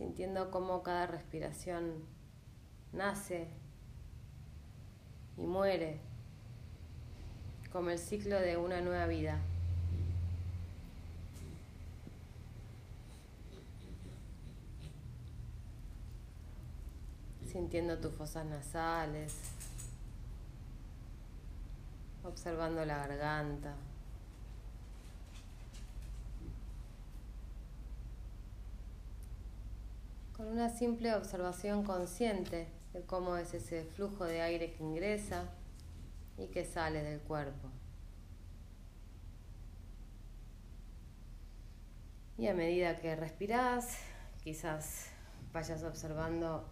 Sintiendo 0.00 0.50
cómo 0.50 0.82
cada 0.82 1.06
respiración 1.06 1.92
nace 2.90 3.48
y 5.36 5.42
muere, 5.42 6.00
como 7.70 7.90
el 7.90 7.98
ciclo 7.98 8.40
de 8.40 8.56
una 8.56 8.80
nueva 8.80 9.04
vida. 9.04 9.38
Sintiendo 17.52 17.98
tus 17.98 18.14
fosas 18.14 18.46
nasales, 18.46 19.34
observando 22.24 22.86
la 22.86 23.06
garganta. 23.06 23.74
Con 30.40 30.48
una 30.48 30.70
simple 30.70 31.14
observación 31.14 31.84
consciente 31.84 32.66
de 32.94 33.02
cómo 33.02 33.36
es 33.36 33.52
ese 33.52 33.84
flujo 33.84 34.24
de 34.24 34.40
aire 34.40 34.72
que 34.72 34.82
ingresa 34.82 35.50
y 36.38 36.46
que 36.46 36.64
sale 36.64 37.02
del 37.02 37.20
cuerpo. 37.20 37.68
Y 42.38 42.46
a 42.46 42.54
medida 42.54 42.96
que 42.96 43.14
respiras, 43.16 43.98
quizás 44.42 45.10
vayas 45.52 45.82
observando 45.82 46.66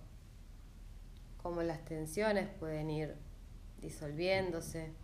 cómo 1.37 1.63
las 1.63 1.85
tensiones 1.85 2.49
pueden 2.49 2.89
ir 2.89 3.17
disolviéndose, 3.83 4.95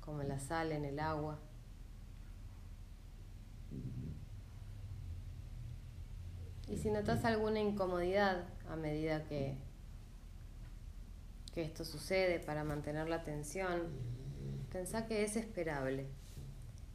como 0.00 0.24
la 0.24 0.40
sal 0.40 0.72
en 0.72 0.84
el 0.84 0.98
agua. 0.98 1.38
Y 6.68 6.76
si 6.76 6.90
notas 6.90 7.24
alguna 7.24 7.60
incomodidad 7.60 8.44
a 8.68 8.76
medida 8.76 9.24
que, 9.24 9.56
que 11.54 11.62
esto 11.62 11.84
sucede 11.84 12.40
para 12.40 12.62
mantener 12.62 13.08
la 13.08 13.16
atención, 13.16 13.88
pensá 14.70 15.06
que 15.06 15.24
es 15.24 15.36
esperable 15.36 16.08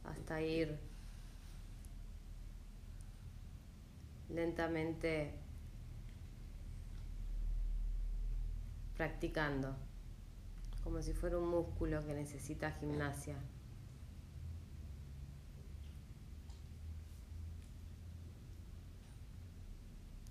hasta 0.04 0.40
ir 0.40 0.78
lentamente 4.28 5.34
practicando, 8.96 9.74
como 10.84 11.02
si 11.02 11.12
fuera 11.12 11.38
un 11.38 11.48
músculo 11.48 12.06
que 12.06 12.14
necesita 12.14 12.70
gimnasia. 12.72 13.36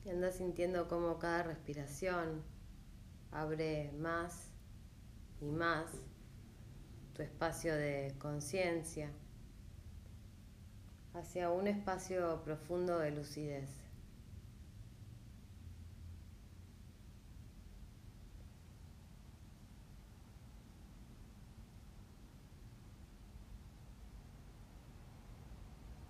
Y 0.05 0.09
andas 0.09 0.35
sintiendo 0.35 0.87
como 0.87 1.17
cada 1.19 1.43
respiración 1.43 2.43
Abre 3.33 3.91
más 3.93 4.51
y 5.41 5.49
más 5.49 5.87
tu 7.15 7.23
espacio 7.23 7.75
de 7.75 8.13
conciencia 8.19 9.09
hacia 11.15 11.49
un 11.49 11.67
espacio 11.67 12.43
profundo 12.43 12.99
de 12.99 13.09
lucidez. 13.09 13.69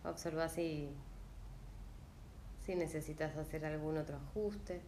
Observa 0.04 0.50
si, 0.50 0.90
si 2.66 2.76
necesitas 2.76 3.36
hacer 3.36 3.66
algún 3.66 3.98
otro 3.98 4.18
ajuste. 4.18 4.82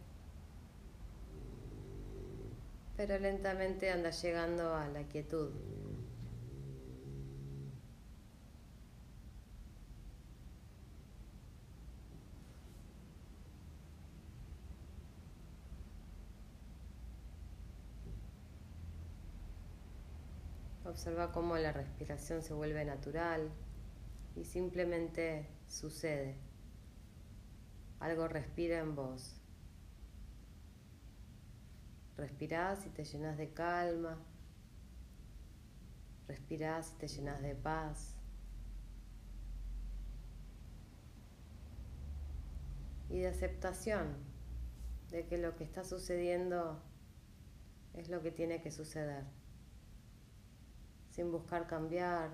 Pero 2.96 3.18
lentamente 3.18 3.90
anda 3.90 4.10
llegando 4.10 4.74
a 4.74 4.88
la 4.88 5.02
quietud. 5.02 5.50
Observa 20.86 21.30
cómo 21.32 21.58
la 21.58 21.72
respiración 21.72 22.42
se 22.42 22.54
vuelve 22.54 22.84
natural 22.84 23.50
y 24.34 24.44
simplemente 24.44 25.46
sucede. 25.68 26.45
Algo 28.00 28.28
respira 28.28 28.78
en 28.78 28.94
vos. 28.94 29.40
Respirás 32.16 32.86
y 32.86 32.90
te 32.90 33.04
llenas 33.04 33.36
de 33.36 33.52
calma. 33.52 34.18
Respirás 36.28 36.92
y 36.92 36.98
te 36.98 37.08
llenas 37.08 37.42
de 37.42 37.54
paz. 37.54 38.14
Y 43.08 43.20
de 43.20 43.28
aceptación 43.28 44.16
de 45.10 45.26
que 45.26 45.38
lo 45.38 45.56
que 45.56 45.64
está 45.64 45.84
sucediendo 45.84 46.82
es 47.94 48.08
lo 48.08 48.22
que 48.22 48.30
tiene 48.30 48.60
que 48.60 48.70
suceder. 48.70 49.24
Sin 51.10 51.30
buscar 51.30 51.66
cambiar, 51.66 52.30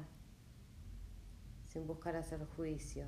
sin 1.69 1.87
buscar 1.87 2.17
hacer 2.17 2.45
juicio. 2.57 3.07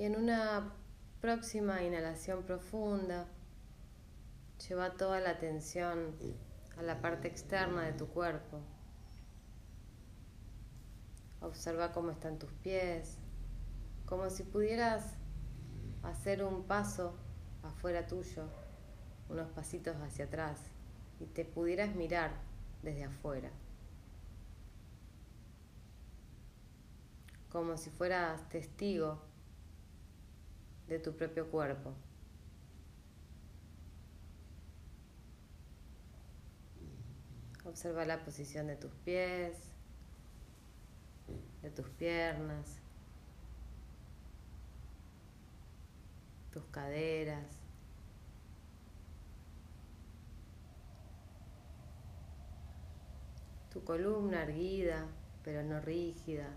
Y 0.00 0.04
en 0.04 0.16
una 0.16 0.72
próxima 1.20 1.82
inhalación 1.82 2.42
profunda, 2.44 3.26
lleva 4.66 4.94
toda 4.94 5.20
la 5.20 5.28
atención 5.28 6.16
a 6.78 6.82
la 6.82 7.02
parte 7.02 7.28
externa 7.28 7.82
de 7.82 7.92
tu 7.92 8.08
cuerpo. 8.08 8.60
Observa 11.42 11.92
cómo 11.92 12.12
están 12.12 12.38
tus 12.38 12.50
pies, 12.50 13.18
como 14.06 14.30
si 14.30 14.42
pudieras 14.42 15.04
hacer 16.02 16.44
un 16.44 16.64
paso 16.64 17.14
afuera 17.62 18.06
tuyo, 18.06 18.48
unos 19.28 19.50
pasitos 19.50 19.96
hacia 19.96 20.24
atrás, 20.24 20.62
y 21.18 21.26
te 21.26 21.44
pudieras 21.44 21.94
mirar 21.94 22.32
desde 22.82 23.04
afuera. 23.04 23.50
Como 27.50 27.76
si 27.76 27.90
fueras 27.90 28.48
testigo 28.48 29.28
de 30.90 30.98
tu 30.98 31.16
propio 31.16 31.48
cuerpo. 31.48 31.94
Observa 37.64 38.04
la 38.04 38.24
posición 38.24 38.66
de 38.66 38.74
tus 38.74 38.90
pies, 39.04 39.56
de 41.62 41.70
tus 41.70 41.88
piernas, 41.90 42.80
tus 46.52 46.64
caderas. 46.66 47.46
Tu 53.72 53.84
columna 53.84 54.42
erguida, 54.42 55.06
pero 55.44 55.62
no 55.62 55.80
rígida. 55.80 56.48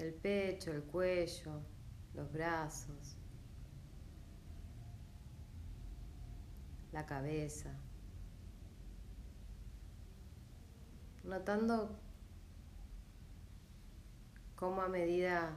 El 0.00 0.14
pecho, 0.14 0.72
el 0.72 0.82
cuello, 0.82 1.60
los 2.14 2.32
brazos, 2.32 3.16
la 6.92 7.06
cabeza, 7.06 7.70
notando 11.24 11.96
cómo 14.56 14.82
a 14.82 14.88
medida 14.88 15.56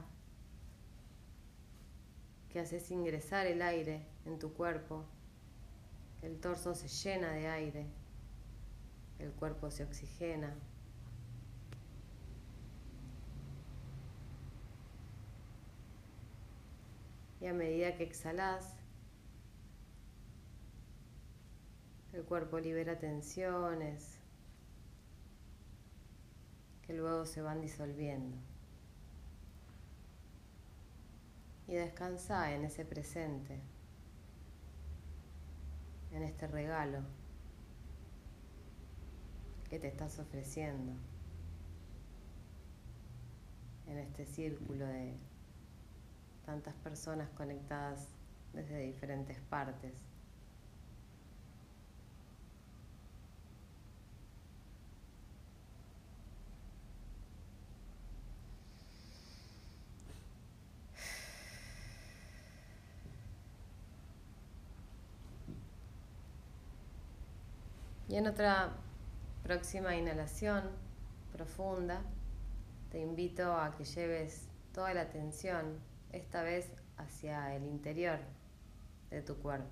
que 2.48 2.60
haces 2.60 2.90
ingresar 2.90 3.46
el 3.46 3.62
aire 3.62 4.06
en 4.24 4.38
tu 4.38 4.54
cuerpo, 4.54 5.04
el 6.22 6.38
torso 6.38 6.74
se 6.74 6.88
llena 6.88 7.32
de 7.32 7.48
aire, 7.48 7.86
el 9.18 9.32
cuerpo 9.32 9.70
se 9.70 9.84
oxigena. 9.84 10.54
Y 17.44 17.46
a 17.46 17.52
medida 17.52 17.94
que 17.94 18.04
exhalas, 18.04 18.74
el 22.14 22.24
cuerpo 22.24 22.58
libera 22.58 22.98
tensiones 22.98 24.18
que 26.86 26.94
luego 26.94 27.26
se 27.26 27.42
van 27.42 27.60
disolviendo. 27.60 28.38
Y 31.68 31.74
descansa 31.74 32.54
en 32.54 32.64
ese 32.64 32.86
presente, 32.86 33.60
en 36.12 36.22
este 36.22 36.46
regalo 36.46 37.00
que 39.68 39.78
te 39.78 39.88
estás 39.88 40.18
ofreciendo, 40.18 40.94
en 43.86 43.98
este 43.98 44.24
círculo 44.24 44.86
de 44.86 45.18
tantas 46.44 46.74
personas 46.74 47.28
conectadas 47.30 48.08
desde 48.52 48.78
diferentes 48.80 49.38
partes. 49.50 49.94
Y 68.08 68.16
en 68.16 68.28
otra 68.28 68.70
próxima 69.42 69.96
inhalación 69.96 70.62
profunda, 71.32 72.00
te 72.92 73.00
invito 73.00 73.56
a 73.56 73.74
que 73.74 73.84
lleves 73.84 74.46
toda 74.72 74.94
la 74.94 75.00
atención 75.00 75.80
esta 76.14 76.44
vez 76.44 76.72
hacia 76.96 77.56
el 77.56 77.66
interior 77.66 78.20
de 79.10 79.20
tu 79.20 79.36
cuerpo. 79.36 79.68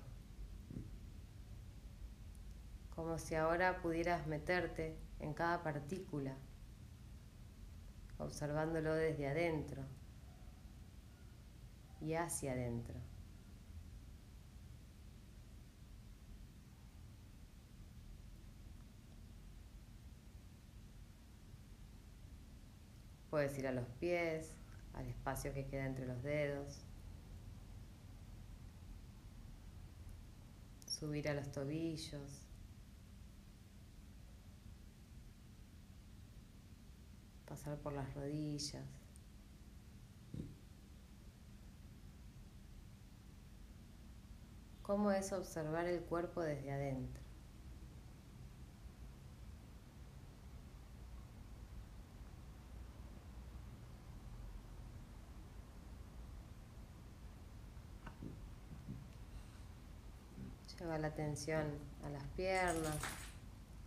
Como 2.93 3.17
si 3.17 3.35
ahora 3.35 3.81
pudieras 3.81 4.27
meterte 4.27 4.97
en 5.19 5.33
cada 5.33 5.63
partícula, 5.63 6.35
observándolo 8.17 8.93
desde 8.93 9.27
adentro 9.27 9.83
y 12.01 12.13
hacia 12.13 12.51
adentro. 12.51 12.95
Puedes 23.29 23.57
ir 23.57 23.65
a 23.65 23.71
los 23.71 23.87
pies, 23.99 24.53
al 24.93 25.07
espacio 25.07 25.53
que 25.53 25.65
queda 25.65 25.85
entre 25.85 26.05
los 26.05 26.21
dedos. 26.23 26.81
Subir 30.85 31.27
a 31.29 31.33
los 31.33 31.51
tobillos. 31.51 32.45
Pasar 37.45 37.77
por 37.79 37.93
las 37.93 38.13
rodillas. 38.13 38.85
¿Cómo 44.81 45.11
es 45.11 45.31
observar 45.31 45.87
el 45.87 46.01
cuerpo 46.01 46.41
desde 46.41 46.71
adentro? 46.71 47.22
Lleva 60.83 60.97
la 60.97 61.07
atención 61.07 61.63
a 62.05 62.09
las 62.09 62.23
piernas, 62.35 62.97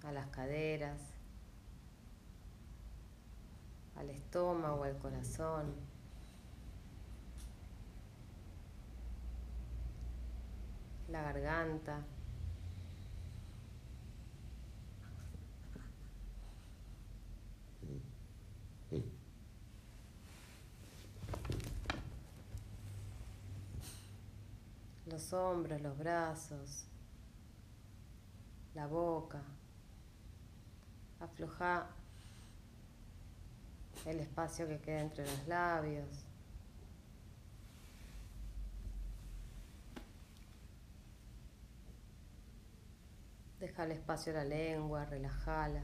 a 0.03 0.13
las 0.13 0.29
caderas, 0.29 0.99
al 3.97 4.09
estómago, 4.09 4.83
al 4.85 4.97
corazón. 4.97 5.75
La 11.11 11.21
garganta. 11.21 12.01
Los 25.17 25.33
hombros, 25.33 25.81
los 25.81 25.97
brazos, 25.97 26.85
la 28.75 28.87
boca. 28.87 29.41
Afloja 31.21 31.87
el 34.05 34.21
espacio 34.21 34.69
que 34.69 34.79
queda 34.79 35.01
entre 35.01 35.25
los 35.25 35.49
labios. 35.49 36.07
Deja 43.59 43.85
el 43.85 43.93
espacio 43.93 44.33
a 44.33 44.37
la 44.37 44.45
lengua, 44.45 45.07
relajala. 45.07 45.83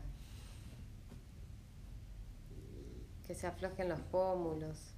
Que 3.27 3.35
se 3.35 3.47
aflojen 3.47 3.89
los 3.89 4.01
pómulos. 4.01 4.93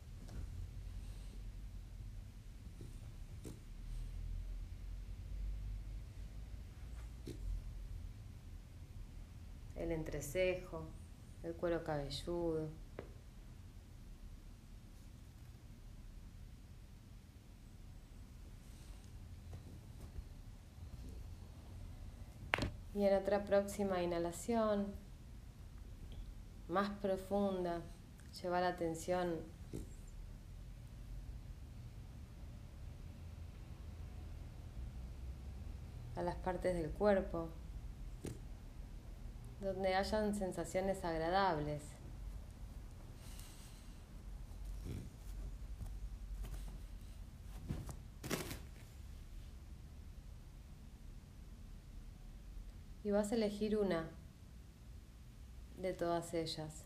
El 9.85 9.93
entrecejo, 9.93 10.87
el 11.43 11.55
cuero 11.55 11.85
cabelludo. 11.85 12.71
Y 22.95 23.05
en 23.05 23.15
otra 23.15 23.45
próxima 23.45 24.03
inhalación, 24.03 24.95
más 26.69 26.91
profunda, 26.91 27.83
lleva 28.41 28.61
la 28.61 28.69
atención 28.69 29.41
a 36.17 36.23
las 36.23 36.37
partes 36.37 36.75
del 36.75 36.91
cuerpo 36.91 37.51
donde 39.65 39.95
hayan 39.95 40.35
sensaciones 40.35 41.03
agradables. 41.07 41.83
Y 53.03 53.11
vas 53.11 53.33
a 53.33 53.37
elegir 53.37 53.79
una 53.79 54.05
de 55.79 55.95
todas 55.95 56.35
ellas. 56.35 56.85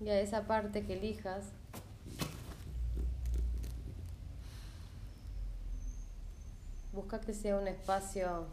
Y 0.00 0.08
a 0.08 0.20
esa 0.20 0.46
parte 0.46 0.86
que 0.86 0.92
elijas, 0.92 1.52
Busca 7.00 7.18
que 7.18 7.32
sea 7.32 7.56
un 7.56 7.66
espacio 7.66 8.46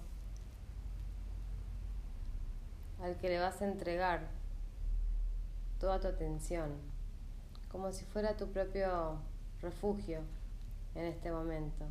al 3.01 3.17
que 3.17 3.27
le 3.27 3.39
vas 3.39 3.61
a 3.61 3.65
entregar 3.65 4.29
toda 5.81 5.99
tu 5.99 6.07
atención, 6.07 6.69
como 7.69 7.91
si 7.91 8.05
fuera 8.05 8.37
tu 8.37 8.47
propio 8.47 9.19
refugio 9.61 10.21
en 10.95 11.07
este 11.07 11.29
momento. 11.29 11.87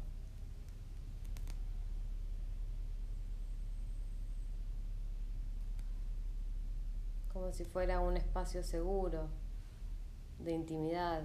Como 7.35 7.53
si 7.53 7.67
fuera 7.67 8.01
un 8.01 8.17
espacio 8.17 8.63
seguro, 8.63 9.29
de 10.39 10.53
intimidad. 10.53 11.23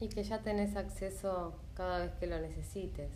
Y 0.00 0.08
que 0.08 0.24
ya 0.24 0.42
tenés 0.42 0.76
acceso 0.76 1.60
cada 1.74 1.98
vez 1.98 2.12
que 2.14 2.26
lo 2.26 2.40
necesites, 2.40 3.10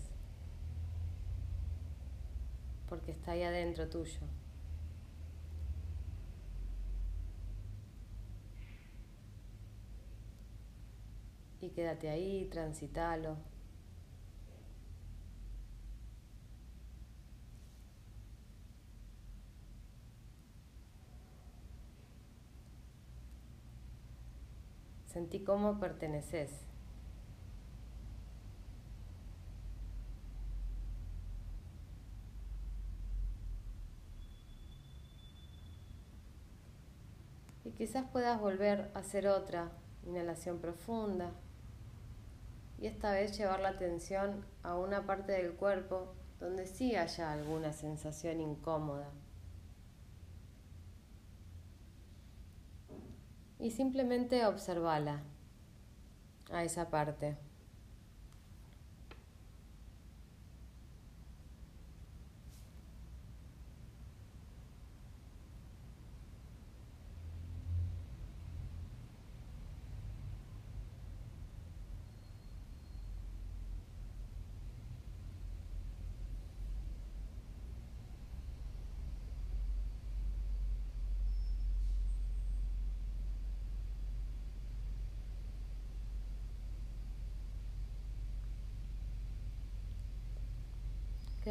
porque 2.88 3.12
está 3.12 3.32
ahí 3.32 3.42
adentro 3.42 3.88
tuyo. 3.88 4.20
Y 11.62 11.70
quédate 11.70 12.10
ahí, 12.10 12.46
transitalo. 12.50 13.38
Sentí 25.06 25.44
cómo 25.44 25.80
perteneces. 25.80 26.73
Quizás 37.84 38.06
puedas 38.10 38.40
volver 38.40 38.90
a 38.94 39.00
hacer 39.00 39.28
otra 39.28 39.70
inhalación 40.06 40.58
profunda 40.58 41.32
y 42.78 42.86
esta 42.86 43.12
vez 43.12 43.36
llevar 43.36 43.60
la 43.60 43.68
atención 43.68 44.46
a 44.62 44.74
una 44.74 45.04
parte 45.04 45.32
del 45.32 45.52
cuerpo 45.52 46.14
donde 46.40 46.66
sí 46.66 46.96
haya 46.96 47.30
alguna 47.30 47.74
sensación 47.74 48.40
incómoda. 48.40 49.10
Y 53.58 53.70
simplemente 53.70 54.46
observala 54.46 55.22
a 56.50 56.64
esa 56.64 56.88
parte. 56.88 57.36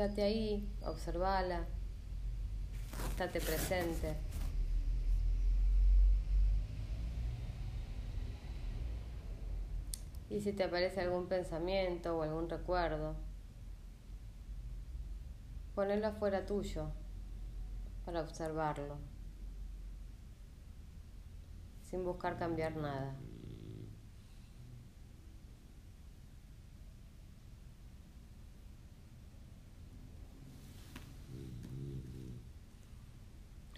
Quédate 0.04 0.24
ahí, 0.24 0.70
observala, 0.86 1.66
estate 3.12 3.39
presente. 3.39 4.18
Y 10.30 10.41
si 10.41 10.51
te 10.51 10.66
aparece 10.66 10.99
algún 10.99 11.30
pensamiento 11.30 12.18
o 12.18 12.22
algún 12.22 12.49
recuerdo, 12.49 13.16
Ponelo 15.74 16.08
afuera 16.08 16.45
tuyo 16.45 16.91
para 18.04 18.20
observarlo, 18.20 18.97
sin 21.89 22.04
buscar 22.04 22.38
cambiar 22.38 22.76
nada. 22.76 23.16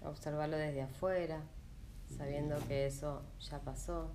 Observarlo 0.06 0.58
desde 0.58 0.84
afuera, 0.84 1.42
sabiendo 2.16 2.58
que 2.68 2.86
eso 2.86 3.24
ya 3.40 3.60
pasó. 3.60 4.12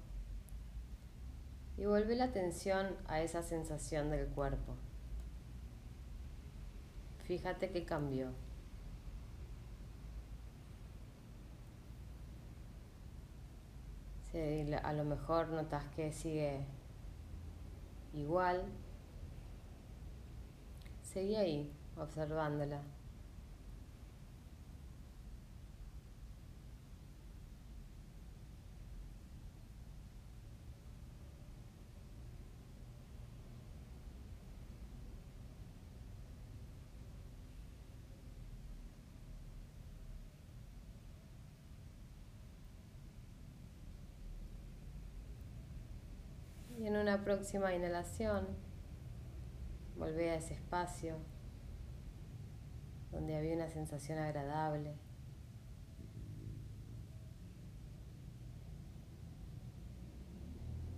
Y 1.76 1.86
vuelve 1.86 2.14
la 2.14 2.24
atención 2.24 2.96
a 3.06 3.20
esa 3.20 3.42
sensación 3.42 4.10
del 4.10 4.28
cuerpo. 4.28 4.74
Fíjate 7.24 7.70
qué 7.70 7.84
cambió. 7.84 8.32
A 14.84 14.92
lo 14.92 15.04
mejor 15.04 15.48
notas 15.48 15.84
que 15.96 16.12
sigue 16.12 16.64
igual, 18.14 18.62
seguí 21.02 21.34
ahí 21.34 21.72
observándola. 21.96 22.80
Una 47.10 47.24
próxima 47.24 47.74
inhalación, 47.74 48.46
volvé 49.96 50.30
a 50.30 50.36
ese 50.36 50.54
espacio 50.54 51.16
donde 53.10 53.36
había 53.36 53.56
una 53.56 53.68
sensación 53.68 54.20
agradable. 54.20 54.94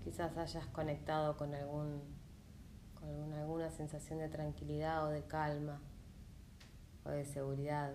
Quizás 0.04 0.36
hayas 0.36 0.66
conectado 0.66 1.38
con 1.38 1.54
algún 1.54 2.02
con 3.00 3.32
alguna 3.32 3.70
sensación 3.70 4.18
de 4.18 4.28
tranquilidad 4.28 5.06
o 5.06 5.08
de 5.08 5.22
calma 5.22 5.80
o 7.06 7.08
de 7.08 7.24
seguridad. 7.24 7.94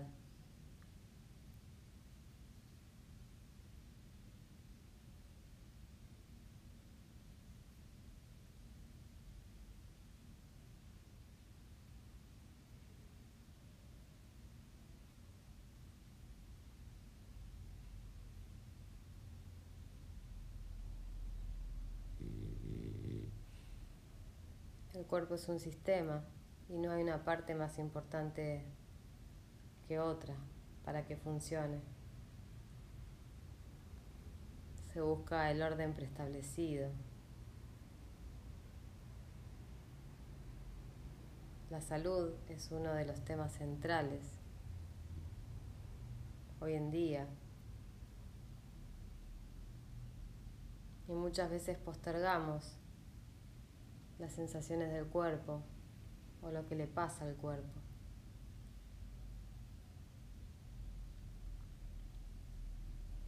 El 24.97 24.97
cuerpo 25.08 25.34
es 25.34 25.48
un 25.48 25.58
sistema 25.58 26.22
y 26.68 26.76
no 26.78 26.92
hay 26.92 27.02
una 27.02 27.24
parte 27.24 27.54
más 27.54 27.78
importante 27.78 28.62
que 29.88 29.98
otra 29.98 30.36
para 30.84 31.06
que 31.06 31.16
funcione. 31.16 31.80
Se 34.92 35.00
busca 35.00 35.50
el 35.50 35.62
orden 35.62 35.94
preestablecido. 35.94 36.90
La 41.70 41.80
salud 41.80 42.34
es 42.48 42.70
uno 42.70 42.92
de 42.92 43.04
los 43.04 43.24
temas 43.24 43.52
centrales 43.52 44.22
hoy 46.60 46.74
en 46.74 46.90
día. 46.90 47.26
Y 51.06 51.12
muchas 51.12 51.50
veces 51.50 51.78
postergamos 51.78 52.77
las 54.18 54.32
sensaciones 54.32 54.92
del 54.92 55.06
cuerpo 55.06 55.62
o 56.42 56.50
lo 56.50 56.66
que 56.66 56.74
le 56.74 56.86
pasa 56.86 57.24
al 57.24 57.36
cuerpo. 57.36 57.80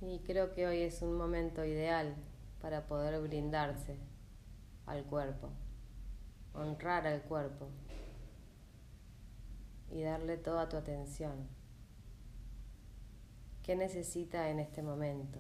Y 0.01 0.21
creo 0.21 0.55
que 0.55 0.67
hoy 0.67 0.79
es 0.79 1.03
un 1.03 1.17
momento 1.17 1.65
ideal 1.65 2.17
para 2.61 2.87
poder 2.87 3.21
brindarse 3.21 3.99
al 4.87 5.05
cuerpo, 5.05 5.51
honrar 6.55 7.07
al 7.07 7.23
cuerpo 7.23 7.69
y 9.91 10.03
darle 10.03 10.39
toda 10.39 10.69
tu 10.69 10.77
atención. 10.77 11.49
¿Qué 13.63 13.77
necesita 13.77 14.49
en 14.49 14.59
este 14.59 14.83
momento? 14.83 15.39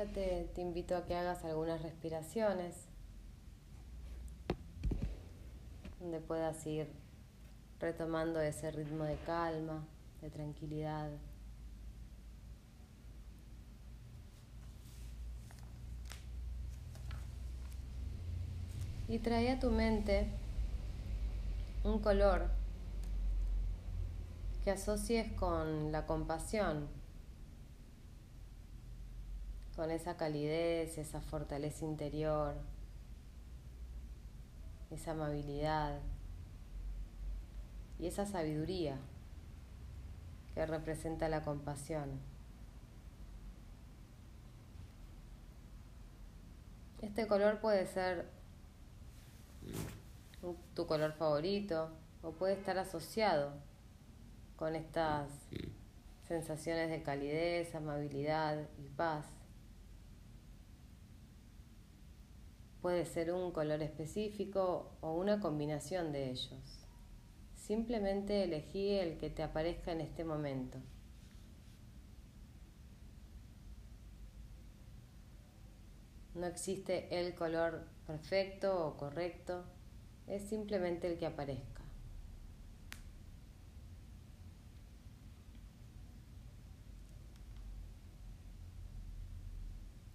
Ahora 0.00 0.12
te, 0.12 0.62
invito 0.62 0.96
a 0.96 1.04
que 1.04 1.14
hagas 1.14 1.44
algunas 1.44 1.82
respiraciones 1.82 2.74
donde 5.98 6.20
puedas 6.20 6.66
ir 6.66 6.90
retomando 7.78 8.40
ese 8.40 8.70
ritmo 8.70 9.04
de 9.04 9.16
calma, 9.26 9.86
de 10.22 10.30
tranquilidad. 10.30 11.10
Y 19.06 19.18
trae 19.18 19.50
a 19.50 19.60
tu 19.60 19.70
mente 19.70 20.30
un 21.84 21.98
color 21.98 22.48
que 24.64 24.70
asocies 24.70 25.30
con 25.32 25.92
la 25.92 26.06
compasión, 26.06 26.88
con 29.80 29.90
esa 29.90 30.18
calidez, 30.18 30.98
esa 30.98 31.22
fortaleza 31.22 31.86
interior, 31.86 32.54
esa 34.90 35.12
amabilidad 35.12 36.00
y 37.98 38.06
esa 38.06 38.26
sabiduría 38.26 38.98
que 40.52 40.66
representa 40.66 41.30
la 41.30 41.44
compasión. 41.44 42.20
Este 47.00 47.26
color 47.26 47.60
puede 47.60 47.86
ser 47.86 48.28
tu 50.74 50.86
color 50.86 51.14
favorito 51.14 51.88
o 52.22 52.32
puede 52.32 52.52
estar 52.52 52.76
asociado 52.76 53.54
con 54.56 54.76
estas 54.76 55.30
sensaciones 56.28 56.90
de 56.90 57.02
calidez, 57.02 57.74
amabilidad 57.74 58.68
y 58.76 58.86
paz. 58.90 59.39
Puede 62.82 63.04
ser 63.04 63.32
un 63.32 63.52
color 63.52 63.82
específico 63.82 64.92
o 65.02 65.12
una 65.12 65.38
combinación 65.40 66.12
de 66.12 66.30
ellos. 66.30 66.86
Simplemente 67.54 68.42
elegí 68.44 68.92
el 68.92 69.18
que 69.18 69.28
te 69.28 69.42
aparezca 69.42 69.92
en 69.92 70.00
este 70.00 70.24
momento. 70.24 70.78
No 76.34 76.46
existe 76.46 77.20
el 77.20 77.34
color 77.34 77.86
perfecto 78.06 78.86
o 78.86 78.96
correcto, 78.96 79.64
es 80.26 80.48
simplemente 80.48 81.06
el 81.06 81.18
que 81.18 81.26
aparezca. 81.26 81.82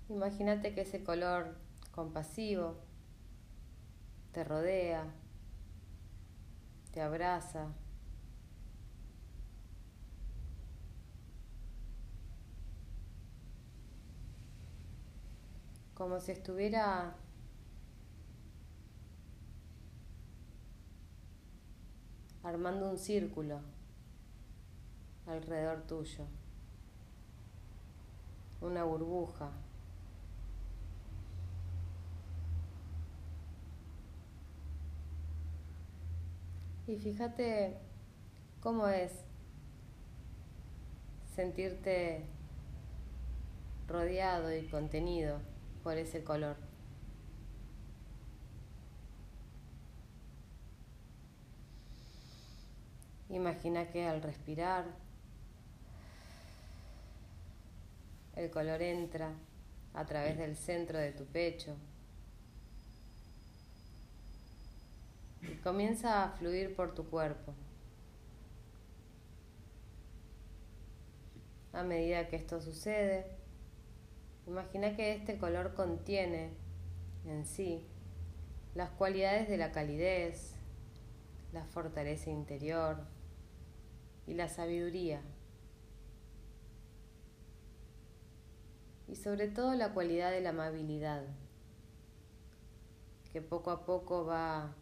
Imagínate 0.10 0.74
que 0.74 0.82
ese 0.82 1.04
color 1.04 1.65
compasivo, 1.96 2.76
te 4.34 4.44
rodea, 4.44 5.06
te 6.92 7.02
abraza. 7.02 7.70
Como 15.94 16.20
si 16.20 16.34
estuviera 16.34 17.16
armando 22.44 22.90
un 22.90 22.98
círculo 22.98 23.62
alrededor 25.28 25.84
tuyo, 25.84 26.26
una 28.60 28.84
burbuja. 28.84 29.65
Y 36.88 36.98
fíjate 36.98 37.78
cómo 38.62 38.88
es 38.88 39.12
sentirte 41.36 42.26
rodeado 43.88 44.56
y 44.56 44.68
contenido 44.68 45.40
por 45.84 45.98
ese 45.98 46.24
color. 46.24 46.58
Imagina 53.30 53.90
que 53.90 54.06
al 54.06 54.22
respirar 54.22 54.86
el 58.36 58.52
color 58.52 58.82
entra 58.84 59.34
a 59.94 60.06
través 60.06 60.38
del 60.38 60.56
centro 60.56 61.00
de 61.00 61.12
tu 61.12 61.26
pecho 61.26 61.76
y 65.52 65.56
comienza 65.58 66.24
a 66.24 66.30
fluir 66.32 66.76
por 66.76 66.94
tu 66.94 67.06
cuerpo. 67.06 67.54
A 71.74 71.84
medida 71.84 72.28
que 72.30 72.38
esto 72.38 72.62
sucede, 72.62 73.26
imagina 74.48 74.96
que 74.96 75.14
este 75.14 75.38
color 75.38 75.74
contiene 75.74 76.54
en 77.26 77.46
sí 77.46 77.86
las 78.76 78.92
cualidades 78.92 79.50
de 79.50 79.58
la 79.58 79.72
calidez, 79.72 80.56
la 81.52 81.66
fortaleza 81.66 82.30
interior 82.30 82.98
y 84.28 84.34
la 84.34 84.48
sabiduría. 84.48 85.22
Y 89.08 89.16
sobre 89.16 89.48
todo 89.48 89.76
la 89.76 89.94
cualidad 89.94 90.32
de 90.32 90.42
la 90.42 90.50
amabilidad, 90.50 91.24
que 93.32 93.42
poco 93.42 93.72
a 93.72 93.86
poco 93.86 94.26
va 94.26 94.76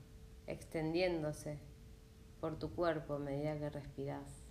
extendiéndose 0.47 1.59
por 2.39 2.59
tu 2.59 2.73
cuerpo 2.73 3.15
a 3.15 3.19
medida 3.19 3.57
que 3.57 3.69
respiras. 3.69 4.43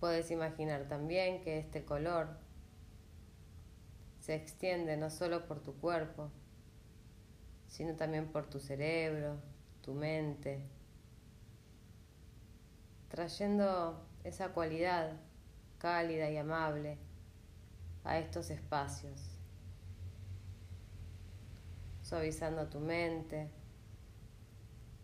Puedes 0.00 0.30
imaginar 0.30 0.88
también 0.88 1.40
que 1.40 1.58
este 1.58 1.84
color 1.84 2.28
se 4.20 4.34
extiende 4.34 4.96
no 4.96 5.08
solo 5.10 5.46
por 5.46 5.60
tu 5.60 5.74
cuerpo, 5.74 6.30
sino 7.68 7.94
también 7.94 8.26
por 8.26 8.46
tu 8.46 8.60
cerebro, 8.60 9.40
tu 9.82 9.94
mente, 9.94 10.68
trayendo 13.08 14.04
esa 14.24 14.48
cualidad 14.52 15.12
cálida 15.78 16.28
y 16.30 16.36
amable 16.36 16.98
a 18.06 18.18
estos 18.18 18.50
espacios, 18.50 19.20
suavizando 22.02 22.68
tu 22.68 22.80
mente 22.80 23.50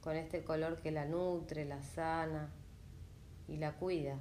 con 0.00 0.16
este 0.16 0.44
color 0.44 0.80
que 0.80 0.90
la 0.90 1.04
nutre, 1.04 1.64
la 1.64 1.82
sana 1.82 2.50
y 3.48 3.58
la 3.58 3.72
cuida. 3.72 4.18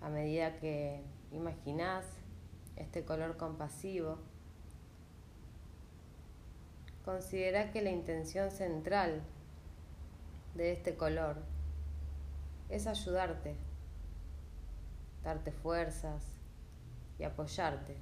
a 0.00 0.10
medida 0.10 0.56
que 0.56 1.02
imaginas 1.32 2.06
este 2.76 3.04
color 3.04 3.36
compasivo, 3.36 4.16
considera 7.04 7.72
que 7.72 7.82
la 7.82 7.90
intención 7.90 8.50
central 8.50 9.22
de 10.54 10.72
este 10.72 10.96
color 10.96 11.36
es 12.68 12.86
ayudarte, 12.86 13.54
darte 15.24 15.52
fuerzas 15.52 16.22
y 17.18 17.24
apoyarte. 17.24 17.96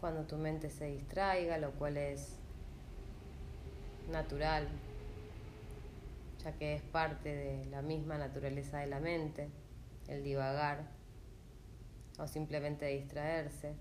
Cuando 0.00 0.24
tu 0.24 0.36
mente 0.36 0.70
se 0.70 0.86
distraiga, 0.86 1.58
lo 1.58 1.72
cual 1.72 1.96
es 1.96 2.36
natural, 4.10 4.68
ya 6.44 6.52
que 6.52 6.76
es 6.76 6.82
parte 6.82 7.34
de 7.34 7.64
la 7.66 7.82
misma 7.82 8.18
naturaleza 8.18 8.78
de 8.78 8.86
la 8.86 9.00
mente, 9.00 9.48
el 10.06 10.22
divagar 10.22 10.95
o 12.18 12.26
simplemente 12.26 12.86
distraerse. 12.86 13.74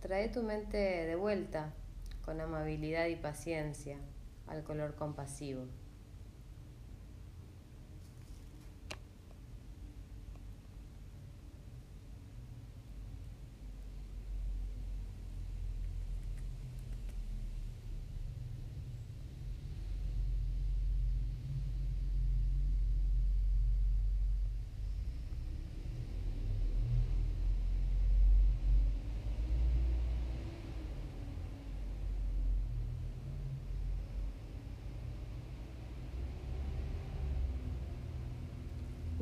Trae 0.00 0.28
tu 0.28 0.42
mente 0.42 0.76
de 0.76 1.14
vuelta 1.16 1.72
con 2.24 2.40
amabilidad 2.40 3.06
y 3.06 3.16
paciencia 3.16 3.98
al 4.46 4.62
color 4.64 4.94
compasivo. 4.94 5.66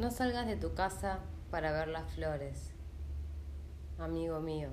No 0.01 0.11
salgas 0.11 0.47
de 0.47 0.57
tu 0.57 0.73
casa 0.73 1.19
para 1.51 1.73
ver 1.73 1.89
las 1.89 2.11
flores, 2.15 2.73
amigo 3.99 4.41
mío. 4.41 4.71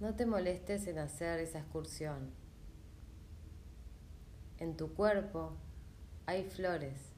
No 0.00 0.16
te 0.16 0.26
molestes 0.26 0.88
en 0.88 0.98
hacer 0.98 1.38
esa 1.38 1.60
excursión. 1.60 2.32
En 4.58 4.76
tu 4.76 4.94
cuerpo 4.94 5.52
hay 6.26 6.42
flores. 6.42 7.12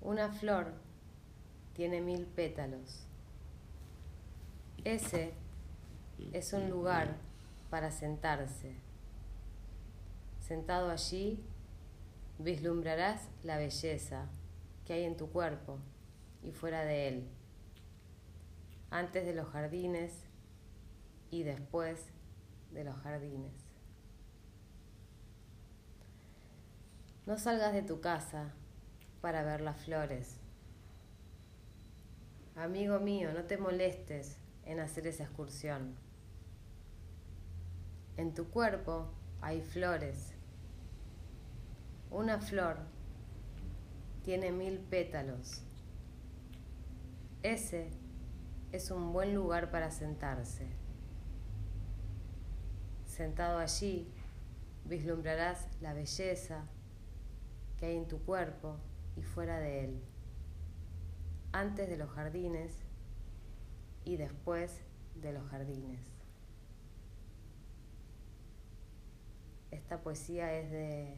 Una 0.00 0.32
flor 0.32 0.72
tiene 1.74 2.00
mil 2.00 2.26
pétalos. 2.26 3.06
Ese 4.82 5.32
es 6.32 6.52
un 6.52 6.68
lugar 6.68 7.14
para 7.70 7.92
sentarse. 7.92 8.74
Sentado 10.40 10.90
allí, 10.90 11.40
vislumbrarás 12.38 13.28
la 13.42 13.58
belleza 13.58 14.28
que 14.84 14.92
hay 14.92 15.04
en 15.04 15.16
tu 15.16 15.30
cuerpo 15.30 15.78
y 16.42 16.52
fuera 16.52 16.84
de 16.84 17.08
él, 17.08 17.28
antes 18.90 19.26
de 19.26 19.34
los 19.34 19.48
jardines 19.48 20.24
y 21.30 21.42
después 21.42 22.06
de 22.70 22.84
los 22.84 22.96
jardines. 22.96 23.52
No 27.26 27.36
salgas 27.38 27.74
de 27.74 27.82
tu 27.82 28.00
casa 28.00 28.54
para 29.20 29.42
ver 29.42 29.60
las 29.60 29.76
flores. 29.84 30.38
Amigo 32.56 32.98
mío, 33.00 33.32
no 33.32 33.44
te 33.44 33.58
molestes 33.58 34.38
en 34.64 34.80
hacer 34.80 35.06
esa 35.06 35.24
excursión. 35.24 35.96
En 38.16 38.32
tu 38.32 38.48
cuerpo 38.48 39.10
hay 39.40 39.60
flores 39.60 40.37
una 42.10 42.38
flor 42.38 42.78
tiene 44.24 44.52
mil 44.52 44.78
pétalos. 44.78 45.62
Ese 47.42 47.90
es 48.72 48.90
un 48.90 49.12
buen 49.12 49.34
lugar 49.34 49.70
para 49.70 49.90
sentarse. 49.90 50.66
Sentado 53.06 53.58
allí, 53.58 54.12
vislumbrarás 54.84 55.68
la 55.80 55.92
belleza 55.92 56.66
que 57.78 57.86
hay 57.86 57.96
en 57.96 58.08
tu 58.08 58.18
cuerpo 58.20 58.76
y 59.16 59.22
fuera 59.22 59.58
de 59.60 59.84
él, 59.84 60.02
antes 61.52 61.88
de 61.88 61.96
los 61.96 62.10
jardines 62.10 62.72
y 64.04 64.16
después 64.16 64.82
de 65.16 65.32
los 65.32 65.48
jardines. 65.48 66.00
Esta 69.70 70.00
poesía 70.00 70.52
es 70.54 70.70
de 70.70 71.16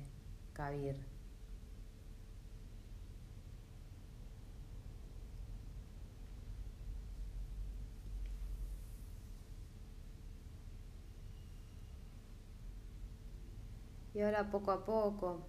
y 14.12 14.20
ahora 14.20 14.50
poco 14.50 14.70
a 14.70 14.84
poco 14.84 15.46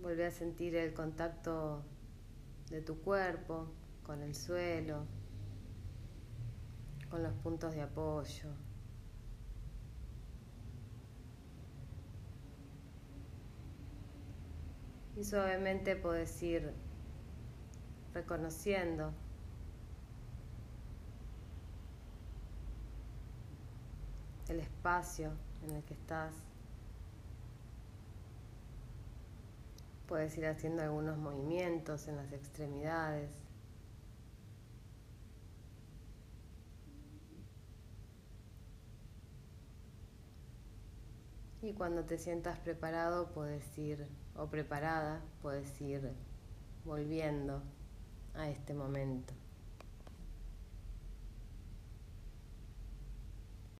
vuelve 0.00 0.26
a 0.26 0.30
sentir 0.32 0.74
el 0.74 0.92
contacto 0.94 1.84
de 2.70 2.82
tu 2.82 3.00
cuerpo 3.02 3.72
con 4.02 4.22
el 4.22 4.34
suelo, 4.34 5.06
con 7.08 7.22
los 7.22 7.34
puntos 7.34 7.74
de 7.74 7.82
apoyo. 7.82 8.67
Y 15.18 15.24
suavemente 15.24 15.96
puedes 15.96 16.40
ir 16.44 16.72
reconociendo 18.14 19.12
el 24.46 24.60
espacio 24.60 25.32
en 25.64 25.74
el 25.74 25.82
que 25.82 25.94
estás. 25.94 26.32
Puedes 30.06 30.38
ir 30.38 30.46
haciendo 30.46 30.82
algunos 30.82 31.18
movimientos 31.18 32.06
en 32.06 32.14
las 32.14 32.32
extremidades. 32.32 33.32
Y 41.60 41.72
cuando 41.72 42.04
te 42.04 42.18
sientas 42.18 42.60
preparado, 42.60 43.32
puedes 43.32 43.76
ir, 43.76 44.06
o 44.38 44.46
preparada, 44.46 45.20
puedes 45.42 45.80
ir 45.80 46.12
volviendo 46.84 47.60
a 48.34 48.48
este 48.48 48.72
momento. 48.72 49.34